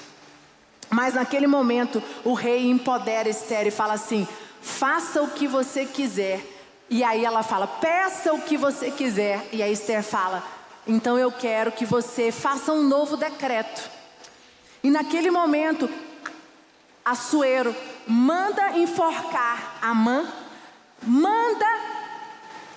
Mas 0.90 1.14
naquele 1.14 1.46
momento, 1.46 2.03
o 2.24 2.35
rei 2.35 2.70
empodera 2.70 3.29
Esther 3.29 3.66
e 3.66 3.70
fala 3.70 3.94
assim: 3.94 4.27
faça 4.61 5.22
o 5.22 5.31
que 5.31 5.46
você 5.46 5.85
quiser. 5.85 6.54
E 6.88 7.03
aí 7.03 7.25
ela 7.25 7.42
fala, 7.42 7.66
peça 7.66 8.33
o 8.33 8.42
que 8.42 8.57
você 8.57 8.90
quiser. 8.90 9.47
E 9.53 9.62
a 9.62 9.68
Esther 9.68 10.03
fala, 10.03 10.42
então 10.87 11.18
eu 11.18 11.33
quero 11.33 11.73
que 11.73 11.85
você 11.85 12.31
faça 12.31 12.73
um 12.73 12.83
novo 12.83 13.16
decreto. 13.16 13.90
E 14.83 14.90
naquele 14.90 15.31
momento, 15.31 15.88
Assuero 17.05 17.77
manda 18.07 18.79
enforcar 18.79 19.77
Amã, 19.83 20.27
manda 21.03 21.66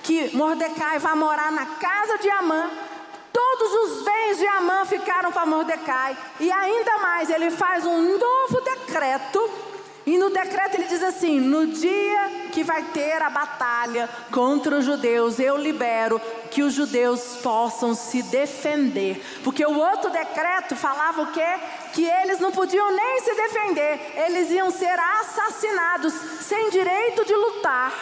que 0.04 0.36
Mordecai 0.36 1.00
vá 1.00 1.15
morar 1.15 1.52
na 1.52 1.65
casa 1.65 2.17
de 2.17 2.30
Amã. 2.30 2.70
Todos 3.32 3.74
os 3.74 4.04
bens 4.04 4.38
de 4.38 4.48
Amã 4.48 4.84
ficaram 4.86 5.32
para 5.32 5.46
Mordecai. 5.46 6.17
E 6.39 6.52
ainda 6.52 6.98
mais, 6.98 7.30
ele 7.30 7.52
faz 7.52 7.86
um 7.86 8.17
novo 8.17 8.62
decreto 8.62 9.50
e 10.08 10.17
no 10.17 10.30
decreto 10.30 10.76
ele 10.76 10.88
diz 10.88 11.04
assim: 11.04 11.38
no 11.38 11.67
dia 11.67 12.48
que 12.54 12.63
vai 12.63 12.82
ter 12.82 13.22
a 13.22 13.30
batalha 13.30 14.10
contra 14.32 14.78
os 14.78 14.86
judeus, 14.86 15.38
eu 15.38 15.58
libero 15.58 16.17
que 16.50 16.63
os 16.63 16.74
judeus 16.74 17.39
possam 17.43 17.93
se 17.93 18.24
defender. 18.24 19.22
Porque 19.43 19.65
o 19.65 19.78
outro 19.78 20.10
decreto 20.10 20.78
falava 20.78 21.24
o 21.24 21.32
quê? 21.34 21.60
Que 21.91 22.06
eles 22.06 22.39
não 22.39 22.54
podiam 22.54 22.89
nem 22.96 23.20
se 23.20 23.36
defender, 23.36 24.13
eles 24.15 24.50
iam 24.50 24.72
ser 24.72 24.98
assassinados 24.98 26.13
sem 26.13 26.70
direito 26.70 27.26
de 27.26 27.36
lutar. 27.36 27.93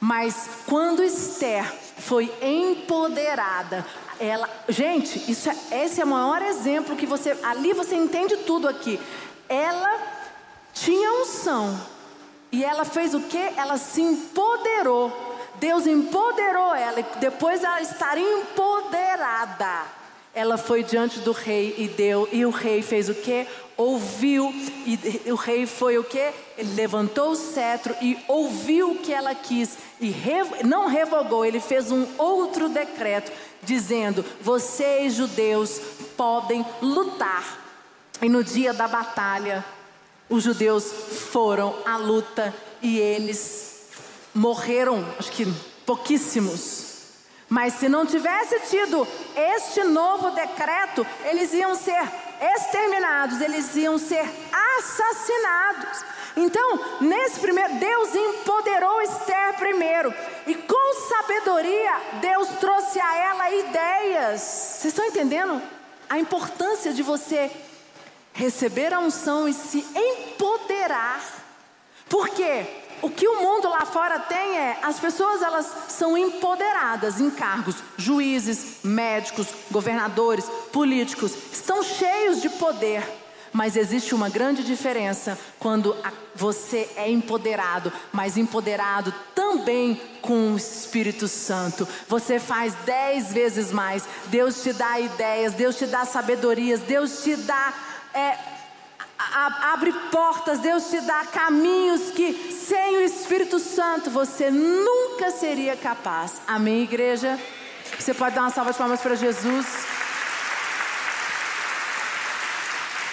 Mas 0.00 0.48
quando 0.66 1.04
Esther 1.04 1.64
foi 1.98 2.30
empoderada, 2.42 3.86
ela, 4.18 4.50
gente, 4.68 5.30
isso 5.30 5.48
é, 5.48 5.84
esse 5.84 6.00
é 6.00 6.04
o 6.04 6.08
maior 6.08 6.42
exemplo 6.42 6.96
que 6.96 7.06
você, 7.06 7.38
ali 7.44 7.72
você 7.72 7.94
entende 7.94 8.38
tudo 8.38 8.66
aqui. 8.66 9.00
Ela 9.48 10.23
tinha 10.74 11.12
unção. 11.22 11.80
E 12.52 12.64
ela 12.64 12.84
fez 12.84 13.14
o 13.14 13.20
que? 13.20 13.52
Ela 13.56 13.78
se 13.78 14.02
empoderou. 14.02 15.12
Deus 15.56 15.86
empoderou 15.86 16.74
ela. 16.74 17.00
E 17.00 17.06
depois 17.18 17.62
ela 17.62 17.80
estar 17.80 18.18
empoderada, 18.18 19.82
ela 20.34 20.58
foi 20.58 20.82
diante 20.82 21.20
do 21.20 21.32
rei 21.32 21.74
e 21.78 21.88
deu. 21.88 22.28
E 22.30 22.44
o 22.44 22.50
rei 22.50 22.82
fez 22.82 23.08
o 23.08 23.14
que? 23.14 23.46
Ouviu. 23.76 24.52
E 24.86 25.32
o 25.32 25.36
rei 25.36 25.66
foi 25.66 25.96
o 25.96 26.04
que? 26.04 26.32
Ele 26.58 26.74
levantou 26.74 27.30
o 27.30 27.36
cetro 27.36 27.94
e 28.02 28.18
ouviu 28.28 28.92
o 28.92 28.98
que 28.98 29.12
ela 29.12 29.34
quis. 29.34 29.78
E 30.00 30.12
não 30.64 30.86
revogou, 30.88 31.44
ele 31.44 31.60
fez 31.60 31.90
um 31.90 32.06
outro 32.18 32.68
decreto, 32.68 33.32
dizendo: 33.62 34.24
Vocês, 34.40 35.14
judeus, 35.14 35.80
podem 36.16 36.64
lutar. 36.82 37.62
E 38.20 38.28
no 38.28 38.44
dia 38.44 38.72
da 38.72 38.88
batalha, 38.88 39.64
os 40.28 40.42
judeus 40.42 40.90
foram 41.30 41.74
à 41.84 41.96
luta 41.96 42.54
e 42.80 42.98
eles 42.98 43.88
morreram, 44.34 45.04
acho 45.18 45.30
que 45.30 45.46
pouquíssimos. 45.86 46.92
Mas 47.48 47.74
se 47.74 47.88
não 47.88 48.06
tivesse 48.06 48.58
tido 48.70 49.06
este 49.36 49.84
novo 49.84 50.30
decreto, 50.30 51.06
eles 51.24 51.52
iam 51.52 51.74
ser 51.74 52.02
exterminados, 52.56 53.40
eles 53.40 53.76
iam 53.76 53.98
ser 53.98 54.28
assassinados. 54.78 56.04
Então, 56.36 56.80
nesse 57.00 57.38
primeiro, 57.38 57.74
Deus 57.74 58.14
empoderou 58.14 59.00
Esther 59.02 59.54
primeiro, 59.56 60.12
e 60.46 60.54
com 60.54 60.94
sabedoria, 61.08 61.92
Deus 62.20 62.48
trouxe 62.58 62.98
a 62.98 63.16
ela 63.18 63.50
ideias. 63.50 64.40
Vocês 64.40 64.86
estão 64.86 65.04
entendendo 65.04 65.62
a 66.08 66.18
importância 66.18 66.92
de 66.92 67.02
você 67.02 67.50
receber 68.34 68.92
a 68.92 68.98
unção 68.98 69.48
e 69.48 69.54
se 69.54 69.86
empoderar. 69.94 71.22
Porque 72.08 72.66
o 73.00 73.08
que 73.08 73.26
o 73.26 73.40
mundo 73.40 73.68
lá 73.68 73.86
fora 73.86 74.18
tem 74.18 74.58
é 74.58 74.78
as 74.82 74.98
pessoas 74.98 75.42
elas 75.42 75.72
são 75.88 76.18
empoderadas 76.18 77.20
em 77.20 77.30
cargos, 77.30 77.76
juízes, 77.96 78.78
médicos, 78.82 79.48
governadores, 79.70 80.46
políticos, 80.72 81.32
estão 81.52 81.82
cheios 81.82 82.42
de 82.42 82.48
poder. 82.50 83.02
Mas 83.52 83.76
existe 83.76 84.16
uma 84.16 84.28
grande 84.28 84.64
diferença 84.64 85.38
quando 85.60 85.96
você 86.34 86.90
é 86.96 87.08
empoderado, 87.08 87.92
mas 88.12 88.36
empoderado 88.36 89.14
também 89.32 90.00
com 90.20 90.52
o 90.52 90.56
Espírito 90.56 91.28
Santo. 91.28 91.86
Você 92.08 92.40
faz 92.40 92.74
dez 92.84 93.32
vezes 93.32 93.70
mais. 93.70 94.08
Deus 94.26 94.60
te 94.60 94.72
dá 94.72 94.98
ideias, 94.98 95.54
Deus 95.54 95.76
te 95.76 95.86
dá 95.86 96.04
sabedorias, 96.04 96.80
Deus 96.80 97.22
te 97.22 97.36
dá 97.36 97.72
é, 98.14 98.38
a, 99.18 99.72
abre 99.72 99.92
portas, 100.10 100.60
Deus 100.60 100.88
te 100.88 101.00
dá 101.00 101.24
caminhos 101.26 102.10
que 102.10 102.52
sem 102.52 102.98
o 102.98 103.00
Espírito 103.00 103.58
Santo 103.58 104.10
você 104.10 104.50
nunca 104.50 105.30
seria 105.30 105.76
capaz. 105.76 106.40
Amém, 106.46 106.82
igreja? 106.82 107.38
Você 107.98 108.14
pode 108.14 108.34
dar 108.34 108.42
uma 108.42 108.50
salva 108.50 108.72
de 108.72 108.78
palmas 108.78 109.00
para 109.00 109.14
Jesus. 109.14 109.66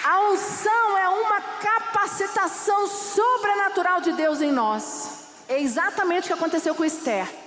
A 0.03 0.19
unção 0.31 0.97
é 0.97 1.09
uma 1.09 1.41
capacitação 1.41 2.87
sobrenatural 2.87 4.01
de 4.01 4.13
Deus 4.13 4.41
em 4.41 4.51
nós. 4.51 5.21
É 5.47 5.59
exatamente 5.61 6.25
o 6.25 6.27
que 6.27 6.33
aconteceu 6.33 6.73
com 6.73 6.85
Esther. 6.85 7.40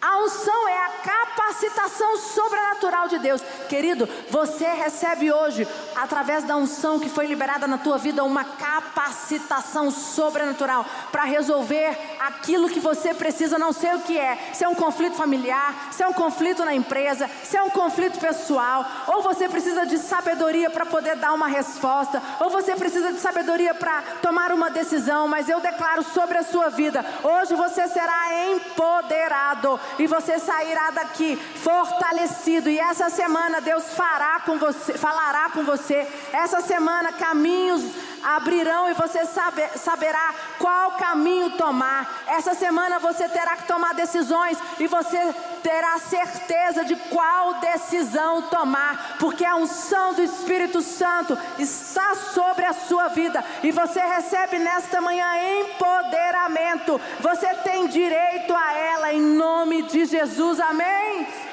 A 0.00 0.18
unção 0.18 0.68
é 0.68 0.78
a 0.78 0.90
capacitação 1.06 2.18
sobrenatural 2.18 3.08
de 3.08 3.18
Deus. 3.18 3.42
Querido, 3.68 4.08
você 4.30 4.66
recebe 4.66 5.32
hoje, 5.32 5.66
através 5.96 6.44
da 6.44 6.56
unção 6.56 7.00
que 7.00 7.08
foi 7.08 7.26
liberada 7.26 7.66
na 7.66 7.78
tua 7.78 7.96
vida, 7.96 8.22
uma 8.22 8.44
capacitação 8.44 9.90
sobrenatural 9.90 10.84
para 11.10 11.24
resolver 11.24 11.96
aquilo 12.20 12.68
que 12.68 12.78
você 12.78 13.14
precisa, 13.14 13.58
não 13.58 13.72
sei 13.72 13.94
o 13.94 14.00
que 14.00 14.18
é. 14.18 14.50
Se 14.52 14.64
é 14.64 14.68
um 14.68 14.74
conflito 14.74 15.16
familiar, 15.16 15.88
se 15.90 16.02
é 16.02 16.08
um 16.08 16.12
conflito 16.12 16.64
na 16.64 16.74
empresa, 16.74 17.30
se 17.42 17.56
é 17.56 17.62
um 17.62 17.70
conflito 17.70 18.18
pessoal, 18.18 18.84
ou 19.06 19.22
você 19.22 19.48
precisa 19.48 19.86
de 19.86 19.98
sabedoria 19.98 20.68
para 20.68 20.84
poder 20.84 21.16
dar 21.16 21.32
uma 21.32 21.48
resposta, 21.48 22.22
ou 22.40 22.50
você 22.50 22.76
precisa 22.76 23.12
de 23.12 23.18
sabedoria 23.18 23.74
para 23.74 24.02
tomar 24.20 24.52
uma 24.52 24.70
decisão. 24.70 25.26
Mas 25.26 25.48
eu 25.48 25.60
declaro 25.60 26.02
sobre 26.02 26.38
a 26.38 26.42
sua 26.42 26.68
vida: 26.68 27.04
hoje 27.22 27.54
você 27.54 27.88
será 27.88 28.50
empoderado 28.52 29.80
e 29.98 30.06
você 30.06 30.38
sairá 30.38 30.90
daqui 30.90 31.36
fortalecido. 31.36 32.68
E 32.68 32.78
essa 32.78 33.10
semana 33.10 33.60
Deus 33.60 33.94
fará 33.94 34.40
com 34.40 34.58
você, 34.58 34.94
falará 34.94 35.50
com 35.50 35.64
você. 35.64 36.06
Essa 36.32 36.60
semana 36.60 37.12
caminhos 37.12 37.82
abrirão 38.22 38.90
e 38.90 38.94
você 38.94 39.24
saber, 39.24 39.70
saberá 39.78 40.34
qual 40.58 40.92
caminho 40.92 41.50
tomar. 41.52 42.22
Essa 42.26 42.54
semana 42.54 42.98
você 42.98 43.28
terá 43.28 43.56
que 43.56 43.66
tomar 43.66 43.94
decisões 43.94 44.58
e 44.78 44.86
você 44.86 45.34
terá 45.62 45.98
certeza 45.98 46.84
de 46.84 46.96
qual 46.96 47.54
decisão 47.54 48.42
tomar, 48.42 49.16
porque 49.18 49.44
a 49.44 49.56
unção 49.56 50.14
do 50.14 50.22
Espírito 50.22 50.80
Santo 50.80 51.36
está 51.58 52.14
sobre 52.14 52.64
a 52.64 52.72
sua 52.72 53.08
vida 53.08 53.44
e 53.62 53.70
você 53.70 54.00
recebe 54.00 54.58
nesta 54.58 55.00
manhã 55.00 55.26
empoderamento. 55.60 57.00
Você 57.20 57.48
tem 57.56 57.86
direito 57.88 58.54
a 58.54 58.72
ela 58.74 59.12
em 59.12 59.20
nome 59.20 59.82
de 59.82 60.04
Jesus. 60.04 60.60
Amém. 60.60 61.45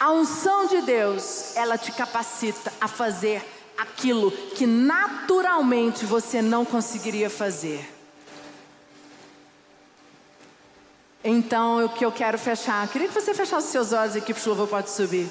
A 0.00 0.10
unção 0.12 0.66
de 0.66 0.80
Deus, 0.80 1.54
ela 1.54 1.76
te 1.76 1.92
capacita 1.92 2.72
a 2.80 2.88
fazer 2.88 3.46
aquilo 3.76 4.30
que 4.30 4.66
naturalmente 4.66 6.06
você 6.06 6.40
não 6.40 6.64
conseguiria 6.64 7.28
fazer. 7.28 7.86
Então, 11.22 11.84
o 11.84 11.88
que 11.90 12.02
eu 12.02 12.10
quero 12.10 12.38
fechar, 12.38 12.88
queria 12.88 13.08
que 13.08 13.14
você 13.14 13.34
fechasse 13.34 13.68
seus 13.68 13.92
olhos 13.92 14.16
aqui, 14.16 14.32
para 14.32 14.42
o 14.42 14.48
louvor 14.48 14.68
pode 14.68 14.88
subir. 14.88 15.30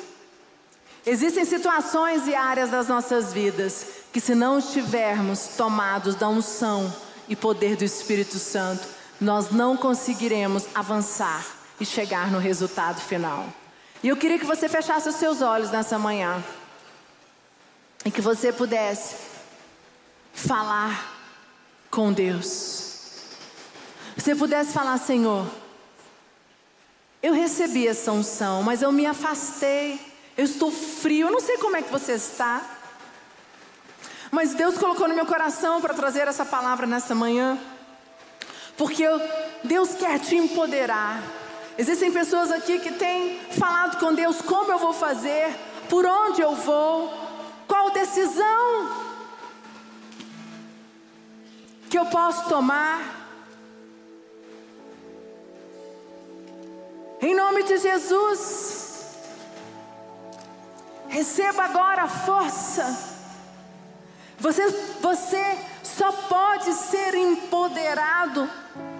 Existem 1.04 1.46
situações 1.46 2.28
e 2.28 2.36
áreas 2.36 2.70
das 2.70 2.88
nossas 2.88 3.34
vidas 3.34 3.88
que, 4.14 4.22
se 4.22 4.36
não 4.36 4.60
estivermos 4.60 5.56
tomados 5.58 6.14
da 6.14 6.30
unção 6.30 6.94
e 7.28 7.36
poder 7.36 7.76
do 7.76 7.84
Espírito 7.84 8.38
Santo, 8.38 8.88
nós 9.20 9.50
não 9.50 9.76
conseguiremos 9.76 10.68
avançar 10.76 11.44
e 11.80 11.86
chegar 11.86 12.30
no 12.30 12.38
resultado 12.38 13.02
final. 13.02 13.48
E 14.02 14.08
eu 14.08 14.16
queria 14.16 14.40
que 14.40 14.46
você 14.46 14.70
fechasse 14.70 15.10
os 15.10 15.16
seus 15.16 15.42
olhos 15.42 15.72
nessa 15.72 16.00
manhã. 16.00 16.44
E 18.06 18.12
que 18.12 18.22
você 18.22 18.54
pudesse 18.54 19.16
falar 20.34 21.14
com 21.92 22.14
Deus. 22.14 22.90
Você 24.16 24.36
pudesse 24.36 24.72
falar, 24.72 24.98
Senhor, 24.98 25.46
eu 27.22 27.34
recebi 27.34 27.88
essa 27.88 28.12
unção, 28.12 28.64
mas 28.64 28.82
eu 28.82 28.92
me 28.92 29.06
afastei. 29.06 30.00
Eu 30.38 30.46
estou 30.46 30.72
frio. 30.72 31.28
Eu 31.28 31.32
não 31.32 31.42
sei 31.42 31.58
como 31.58 31.76
é 31.76 31.82
que 31.82 31.92
você 31.92 32.14
está. 32.14 32.62
Mas 34.32 34.54
Deus 34.54 34.78
colocou 34.78 35.08
no 35.08 35.16
meu 35.16 35.26
coração 35.26 35.82
para 35.82 35.94
trazer 35.94 36.28
essa 36.28 36.46
palavra 36.46 36.88
nessa 36.88 37.14
manhã. 37.14 37.58
Porque 38.78 39.04
Deus 39.64 39.94
quer 39.96 40.20
te 40.20 40.38
empoderar. 40.38 41.22
Existem 41.82 42.12
pessoas 42.12 42.52
aqui 42.52 42.78
que 42.80 42.92
têm 42.92 43.40
falado 43.58 44.00
com 44.00 44.14
Deus 44.14 44.42
como 44.42 44.72
eu 44.72 44.78
vou 44.78 44.94
fazer, 44.94 45.48
por 45.90 46.06
onde 46.06 46.42
eu 46.42 46.54
vou, 46.54 47.30
decisão 48.00 48.90
que 51.90 51.98
eu 51.98 52.06
posso 52.06 52.48
tomar. 52.48 53.02
Em 57.22 57.36
nome 57.36 57.64
de 57.64 57.78
Jesus, 57.78 59.18
receba 61.08 61.64
agora 61.64 62.04
a 62.04 62.08
força. 62.08 63.18
Você, 64.40 64.70
você 65.02 65.58
só 65.84 66.12
pode 66.12 66.72
ser 66.74 67.16
empoderado 67.16 68.50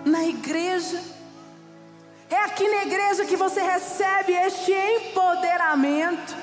na 0.04 0.26
igreja. 0.26 1.02
É 2.30 2.38
aqui 2.46 2.68
na 2.68 2.84
igreja 2.84 3.26
que 3.26 3.36
você 3.36 3.62
recebe 3.62 4.34
este 4.34 4.72
empoderamento. 4.72 6.36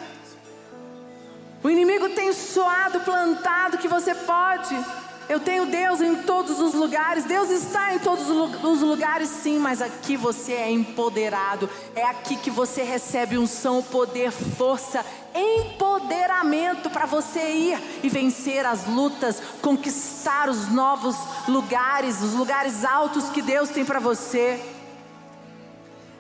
O 1.63 1.71
inimigo 1.71 2.09
tem 2.11 2.33
soado, 2.33 3.01
plantado 3.01 3.79
que 3.79 3.89
você 3.89 4.15
pode 4.15 4.77
eu 5.29 5.41
tenho 5.41 5.67
Deus 5.67 6.01
em 6.01 6.23
todos 6.23 6.61
os 6.61 6.73
lugares. 6.73 7.25
Deus 7.25 7.51
está 7.51 7.95
em 7.95 7.99
todos 7.99 8.29
os 8.29 8.81
lugares, 8.81 9.29
sim, 9.29 9.59
mas 9.59 9.83
aqui 9.83 10.17
você 10.17 10.53
é 10.53 10.71
empoderado. 10.71 11.69
É 11.97 12.05
aqui 12.05 12.37
que 12.37 12.51
você 12.51 12.83
recebe 12.85 13.37
unção, 13.37 13.83
poder, 13.83 14.31
força, 14.31 15.05
empoderamento 15.35 16.89
para 16.91 17.07
você 17.07 17.41
ir 17.41 18.01
e 18.05 18.09
vencer 18.09 18.65
as 18.65 18.87
lutas, 18.87 19.43
conquistar 19.61 20.49
os 20.49 20.69
novos 20.69 21.17
lugares, 21.49 22.23
os 22.23 22.35
lugares 22.35 22.85
altos 22.85 23.29
que 23.31 23.43
Deus 23.43 23.71
tem 23.71 23.85
para 23.85 23.99
você. 23.99 24.76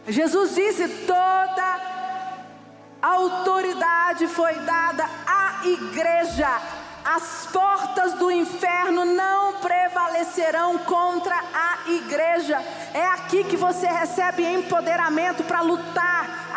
Jesus 0.09 0.55
disse: 0.55 0.88
toda 1.07 1.81
autoridade 3.03 4.27
foi 4.29 4.55
dada 4.61 5.05
à 5.27 5.66
igreja 5.66 6.61
as 7.07 7.47
portas 7.53 8.14
do 8.14 8.33
inferno 8.33 9.05
não 9.05 9.53
prevalecerão 9.61 10.77
contra 10.79 11.37
a 11.37 11.88
igreja. 11.88 12.61
É 12.92 13.07
aqui 13.07 13.45
que 13.45 13.57
você 13.57 13.87
recebe 13.87 14.45
empoderamento 14.45 15.45
para 15.45 15.61
lutar 15.61 16.49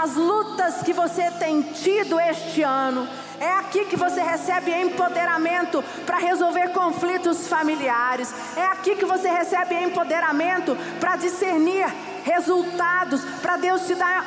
as 0.00 0.14
lutas 0.14 0.80
que 0.82 0.92
você 0.92 1.28
tem 1.32 1.60
tido 1.60 2.20
este 2.20 2.62
ano. 2.62 3.08
É 3.40 3.50
aqui 3.54 3.86
que 3.86 3.96
você 3.96 4.22
recebe 4.22 4.70
empoderamento 4.70 5.82
para 6.06 6.18
resolver 6.18 6.68
conflitos 6.68 7.48
familiares. 7.48 8.32
É 8.56 8.64
aqui 8.66 8.94
que 8.94 9.04
você 9.04 9.28
recebe 9.28 9.74
empoderamento 9.74 10.76
para 11.00 11.16
discernir 11.16 11.84
resultados, 12.26 13.24
para 13.40 13.56
Deus 13.56 13.86
te 13.86 13.94
dar 13.94 14.26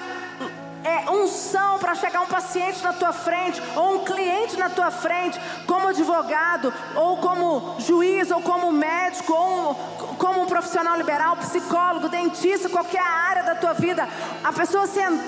é, 0.85 1.09
unção 1.11 1.77
para 1.77 1.93
chegar 1.95 2.21
um 2.21 2.27
paciente 2.27 2.81
na 2.81 2.93
tua 2.93 3.11
frente, 3.11 3.61
ou 3.75 3.95
um 3.95 4.05
cliente 4.05 4.57
na 4.57 4.69
tua 4.69 4.89
frente, 4.89 5.37
como 5.67 5.89
advogado, 5.89 6.73
ou 6.95 7.17
como 7.17 7.75
juiz, 7.79 8.31
ou 8.31 8.41
como 8.41 8.71
médico, 8.71 9.33
ou 9.33 9.71
um, 9.71 10.15
como 10.15 10.41
um 10.41 10.45
profissional 10.45 10.95
liberal, 10.95 11.35
psicólogo, 11.35 12.07
dentista, 12.07 12.69
qualquer 12.69 13.01
área 13.01 13.43
da 13.43 13.55
tua 13.55 13.73
vida, 13.73 14.07
a 14.41 14.53
pessoa 14.53 14.85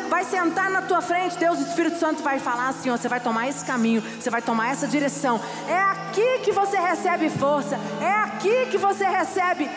vai 0.10 0.24
sentar 0.24 0.70
na 0.70 0.82
tua 0.82 1.02
frente, 1.02 1.38
Deus, 1.38 1.60
o 1.60 1.64
Espírito 1.64 1.98
Santo 1.98 2.24
vai 2.24 2.40
falar 2.40 2.70
assim: 2.70 2.90
ó, 2.90 2.96
você 2.96 3.10
vai 3.10 3.20
tomar 3.20 3.50
esse 3.50 3.66
caminho, 3.66 4.02
você 4.02 4.30
vai 4.30 4.42
tomar 4.42 4.72
essa 4.72 4.88
direção. 4.88 5.42
É 5.68 5.78
aqui 5.78 6.40
que 6.40 6.54
você 6.54 6.80
recebe 6.80 7.30
força, 7.30 7.78
é 8.02 8.12
aqui 8.24 8.68
que 8.68 8.78
você 8.78 9.06
recebe 9.06 9.70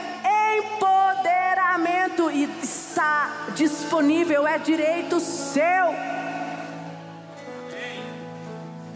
e 2.31 2.49
está 2.63 3.49
disponível, 3.55 4.47
é 4.47 4.59
direito 4.59 5.19
seu. 5.21 5.95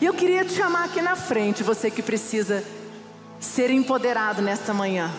E 0.00 0.04
eu 0.04 0.14
queria 0.14 0.44
te 0.44 0.52
chamar 0.52 0.84
aqui 0.84 1.02
na 1.02 1.16
frente, 1.16 1.62
você 1.62 1.90
que 1.90 2.02
precisa 2.02 2.64
ser 3.40 3.70
empoderado 3.70 4.40
nesta 4.42 4.72
manhã. 4.72 5.10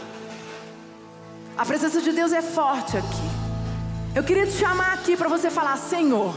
A 1.57 1.65
presença 1.65 2.01
de 2.01 2.11
Deus 2.11 2.31
é 2.31 2.41
forte 2.41 2.95
aqui. 2.95 3.29
Eu 4.15 4.23
queria 4.23 4.45
te 4.45 4.53
chamar 4.53 4.93
aqui 4.93 5.17
para 5.17 5.27
você 5.27 5.49
falar: 5.49 5.77
Senhor, 5.77 6.33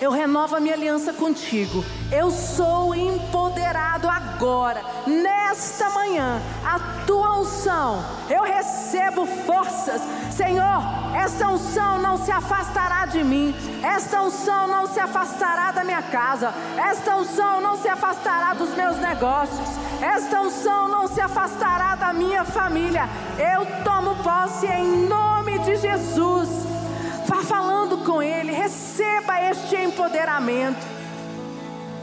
eu 0.00 0.10
renovo 0.10 0.56
a 0.56 0.60
minha 0.60 0.74
aliança 0.74 1.12
contigo. 1.12 1.84
Eu 2.12 2.30
sou 2.30 2.94
empoderado 2.94 4.08
agora, 4.08 4.82
nesta 5.06 5.88
manhã. 5.90 6.40
A 6.64 6.78
tua 7.06 7.38
unção, 7.40 8.04
eu 8.28 8.42
recebo 8.42 9.26
forças. 9.46 10.02
Senhor, 10.30 10.82
esta 11.14 11.48
unção 11.48 11.98
não 11.98 12.18
se 12.18 12.30
afastará 12.30 13.06
de 13.06 13.24
mim. 13.24 13.54
Esta 13.82 14.22
unção 14.22 14.68
não 14.68 14.86
se 14.86 15.00
afastará 15.00 15.72
da 15.72 15.82
minha 15.82 16.02
casa. 16.02 16.52
Esta 16.76 17.16
unção 17.16 17.60
não 17.60 17.76
se 17.76 17.88
afastará 17.88 18.52
dos 18.52 18.74
meus 18.74 18.98
negócios. 18.98 19.68
Esta 20.02 20.40
unção 20.42 20.88
não 20.88 21.08
se 21.08 21.20
afastará 21.20 21.94
da 21.94 22.12
minha 22.12 22.44
família. 22.44 23.08
Eu 23.38 23.66
tomo 23.82 24.14
posse 24.22 24.66
em 24.66 25.06
nome 25.08 25.58
de 25.60 25.76
Jesus. 25.76 26.76
Vá 27.26 27.42
falando 27.42 28.04
com 28.04 28.22
Ele, 28.22 28.52
receba 28.52 29.40
este 29.50 29.74
empoderamento. 29.76 30.96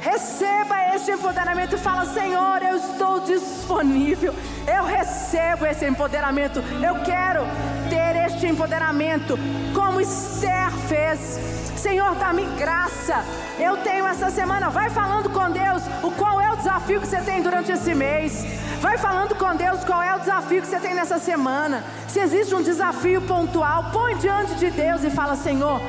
Receba 0.02 0.94
este 0.94 1.12
empoderamento 1.12 1.76
e 1.76 1.78
fala: 1.78 2.06
Senhor, 2.06 2.62
eu 2.62 2.76
estou 2.76 3.22
disponível. 3.22 4.34
Eu 4.68 4.84
recebo 4.84 5.66
esse 5.66 5.86
empoderamento. 5.88 6.60
Eu 6.84 7.02
quero 7.04 7.42
ter 7.90 8.26
este 8.26 8.48
empoderamento, 8.48 9.40
como 9.74 10.02
Esther 10.02 10.72
fez. 10.90 11.63
Senhor, 11.84 12.16
dá-me 12.16 12.46
graça. 12.58 13.26
Eu 13.60 13.76
tenho 13.76 14.08
essa 14.08 14.30
semana. 14.30 14.70
Vai 14.70 14.90
falando 14.90 15.30
com 15.30 15.52
Deus 15.52 15.84
o 16.02 16.10
qual 16.12 16.40
é 16.40 16.50
o 16.50 16.56
desafio 16.56 17.02
que 17.02 17.08
você 17.08 17.18
tem 17.18 17.42
durante 17.42 17.74
esse 17.74 17.94
mês. 17.94 18.46
Vai 18.80 18.98
falando 18.98 19.36
com 19.36 19.54
Deus 19.54 19.84
qual 19.84 20.02
é 20.02 20.16
o 20.16 20.20
desafio 20.20 20.62
que 20.62 20.68
você 20.70 20.80
tem 20.80 20.94
nessa 20.94 21.18
semana. 21.18 21.84
Se 22.08 22.22
existe 22.22 22.56
um 22.56 22.64
desafio 22.64 23.22
pontual, 23.24 23.92
põe 23.92 24.16
diante 24.16 24.56
de 24.56 24.72
Deus 24.72 25.04
e 25.04 25.10
fala: 25.10 25.36
Senhor, 25.36 25.82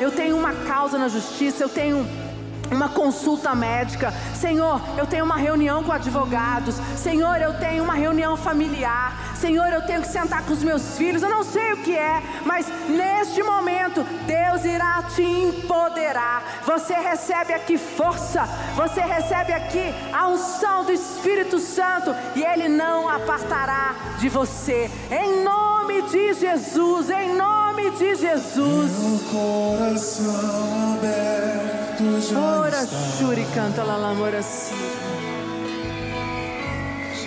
eu 0.00 0.10
tenho 0.10 0.38
uma 0.38 0.54
causa 0.54 0.96
na 0.96 1.08
justiça, 1.08 1.64
eu 1.64 1.68
tenho 1.68 2.08
uma 2.74 2.88
consulta 2.88 3.54
médica. 3.54 4.12
Senhor, 4.34 4.80
eu 4.96 5.06
tenho 5.06 5.24
uma 5.24 5.36
reunião 5.36 5.82
com 5.82 5.92
advogados. 5.92 6.76
Senhor, 6.96 7.40
eu 7.40 7.54
tenho 7.58 7.84
uma 7.84 7.94
reunião 7.94 8.36
familiar. 8.36 9.34
Senhor, 9.36 9.72
eu 9.72 9.82
tenho 9.82 10.02
que 10.02 10.08
sentar 10.08 10.42
com 10.44 10.52
os 10.52 10.62
meus 10.62 10.96
filhos. 10.96 11.22
Eu 11.22 11.28
não 11.28 11.42
sei 11.42 11.72
o 11.72 11.78
que 11.78 11.96
é, 11.96 12.22
mas 12.44 12.66
neste 12.88 13.42
momento 13.42 14.04
Deus 14.26 14.64
irá 14.64 15.02
te 15.02 15.22
empoderar. 15.22 16.42
Você 16.64 16.94
recebe 16.94 17.52
aqui 17.52 17.76
força. 17.76 18.44
Você 18.76 19.00
recebe 19.00 19.52
aqui 19.52 19.92
a 20.12 20.28
unção 20.28 20.84
do 20.84 20.92
Espírito 20.92 21.58
Santo 21.58 22.14
e 22.36 22.42
ele 22.42 22.68
não 22.68 23.08
apartará 23.08 23.94
de 24.18 24.28
você. 24.28 24.90
Em 25.10 25.42
nome 25.42 26.02
de 26.02 26.34
Jesus, 26.34 27.10
em 27.10 27.34
nome 27.34 27.90
de 27.90 28.14
Jesus. 28.14 28.90
Meu 28.98 29.18
coração 29.30 30.94
aberto 30.94 31.81
Ora, 32.36 32.86
Shuri 33.18 33.46
canta 33.54 33.82
lá, 33.84 33.96
Lamoracira. 33.96 34.76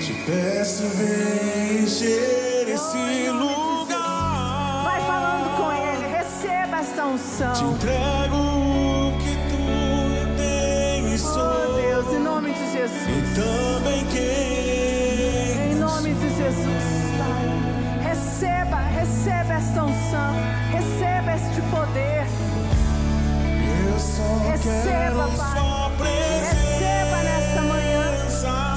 Te 0.02 0.14
peço, 0.26 0.84
vem 0.90 1.84
encher 1.84 2.68
esse 2.70 3.30
lugar. 3.30 4.84
Vai 4.84 5.00
falando 5.02 5.56
com 5.58 5.72
ele, 5.72 6.08
receba 6.18 6.78
esta 6.80 7.02
Te 7.04 7.08
unção. 7.08 7.72
entrego 7.74 8.36
o 8.36 9.18
que 9.18 9.36
tu 9.50 10.38
tens, 10.38 11.24
Oh. 11.26 11.76
Deus, 11.76 12.14
em 12.14 12.20
nome 12.20 12.52
de 12.54 12.60
E 12.64 12.72
Jesus. 12.72 13.36
também 13.36 14.06
quem 14.08 15.72
Em 15.72 15.76
nome 15.76 16.14
de 16.14 16.30
Jesus, 16.36 16.86
Pai. 17.18 18.10
Receba, 18.10 18.78
receba 18.78 19.54
esta 19.54 19.84
unção. 19.84 20.36
Receba 20.72 21.34
este 21.36 21.62
poder. 21.72 22.25
Receba, 24.18 25.28
Pai. 25.36 26.40
Receba 26.40 27.18
nesta 27.24 27.62
manhã. 27.64 28.04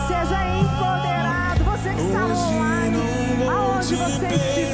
Seja 0.08 0.48
empoderado. 0.58 1.62
Você 1.64 1.90
que 1.94 2.00
está 2.00 2.24
online, 2.26 3.48
aonde 3.48 3.94
você 3.94 4.26
estiver, 4.26 4.67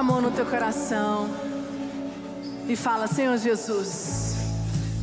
Coloca 0.00 0.12
a 0.12 0.14
mão 0.14 0.22
no 0.22 0.30
teu 0.30 0.46
coração 0.46 1.28
e 2.66 2.74
fala: 2.74 3.06
Senhor 3.06 3.36
Jesus, 3.36 4.34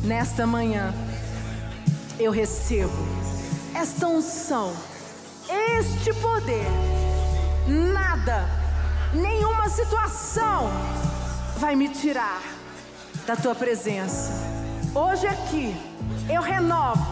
nesta 0.02 0.44
manhã 0.44 0.92
eu 2.18 2.32
recebo 2.32 2.92
esta 3.74 4.08
unção, 4.08 4.74
este 5.78 6.12
poder. 6.14 6.66
Nada, 7.68 8.44
nenhuma 9.14 9.68
situação 9.68 10.68
vai 11.58 11.76
me 11.76 11.88
tirar 11.88 12.42
da 13.24 13.36
tua 13.36 13.54
presença. 13.54 14.32
Hoje 14.92 15.28
aqui 15.28 15.76
eu 16.28 16.42
renovo 16.42 17.06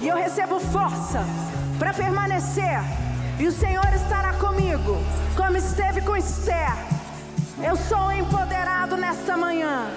e 0.00 0.06
eu 0.06 0.16
recebo 0.16 0.60
força 0.60 1.24
para 1.80 1.92
permanecer. 1.92 2.78
E 3.40 3.46
o 3.46 3.52
Senhor 3.52 3.92
estará 3.92 4.34
comigo, 4.34 4.96
como 5.36 5.56
esteve 5.56 6.00
com 6.00 6.16
Esther. 6.16 6.97
Eu 7.60 7.76
sou 7.76 8.12
empoderado 8.12 8.96
nesta 8.96 9.36
manhã 9.36 9.88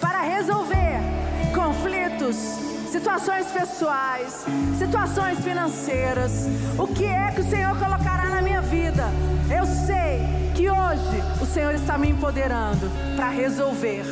para 0.00 0.22
resolver 0.22 0.98
conflitos, 1.54 2.36
situações 2.90 3.46
pessoais, 3.48 4.46
situações 4.78 5.38
financeiras. 5.40 6.46
O 6.78 6.86
que 6.86 7.04
é 7.04 7.30
que 7.32 7.42
o 7.42 7.50
Senhor 7.50 7.78
colocará 7.78 8.30
na 8.30 8.40
minha 8.40 8.62
vida? 8.62 9.04
Eu 9.54 9.66
sei 9.66 10.52
que 10.54 10.70
hoje 10.70 11.22
o 11.40 11.44
Senhor 11.44 11.74
está 11.74 11.98
me 11.98 12.08
empoderando 12.08 12.90
para 13.14 13.28
resolver, 13.28 14.04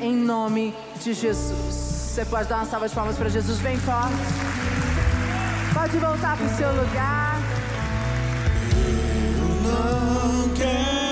em 0.00 0.14
nome 0.14 0.72
de 1.02 1.12
Jesus. 1.12 1.74
Você 1.74 2.24
pode 2.24 2.48
dar 2.48 2.56
uma 2.56 2.66
salva 2.66 2.88
de 2.88 2.94
palmas 2.94 3.16
para 3.16 3.28
Jesus 3.28 3.58
bem 3.58 3.76
forte. 3.76 4.14
Pode 5.74 5.98
voltar 5.98 6.36
para 6.36 6.46
o 6.46 6.56
seu 6.56 6.68
lugar. 6.68 7.40
não 9.62 11.09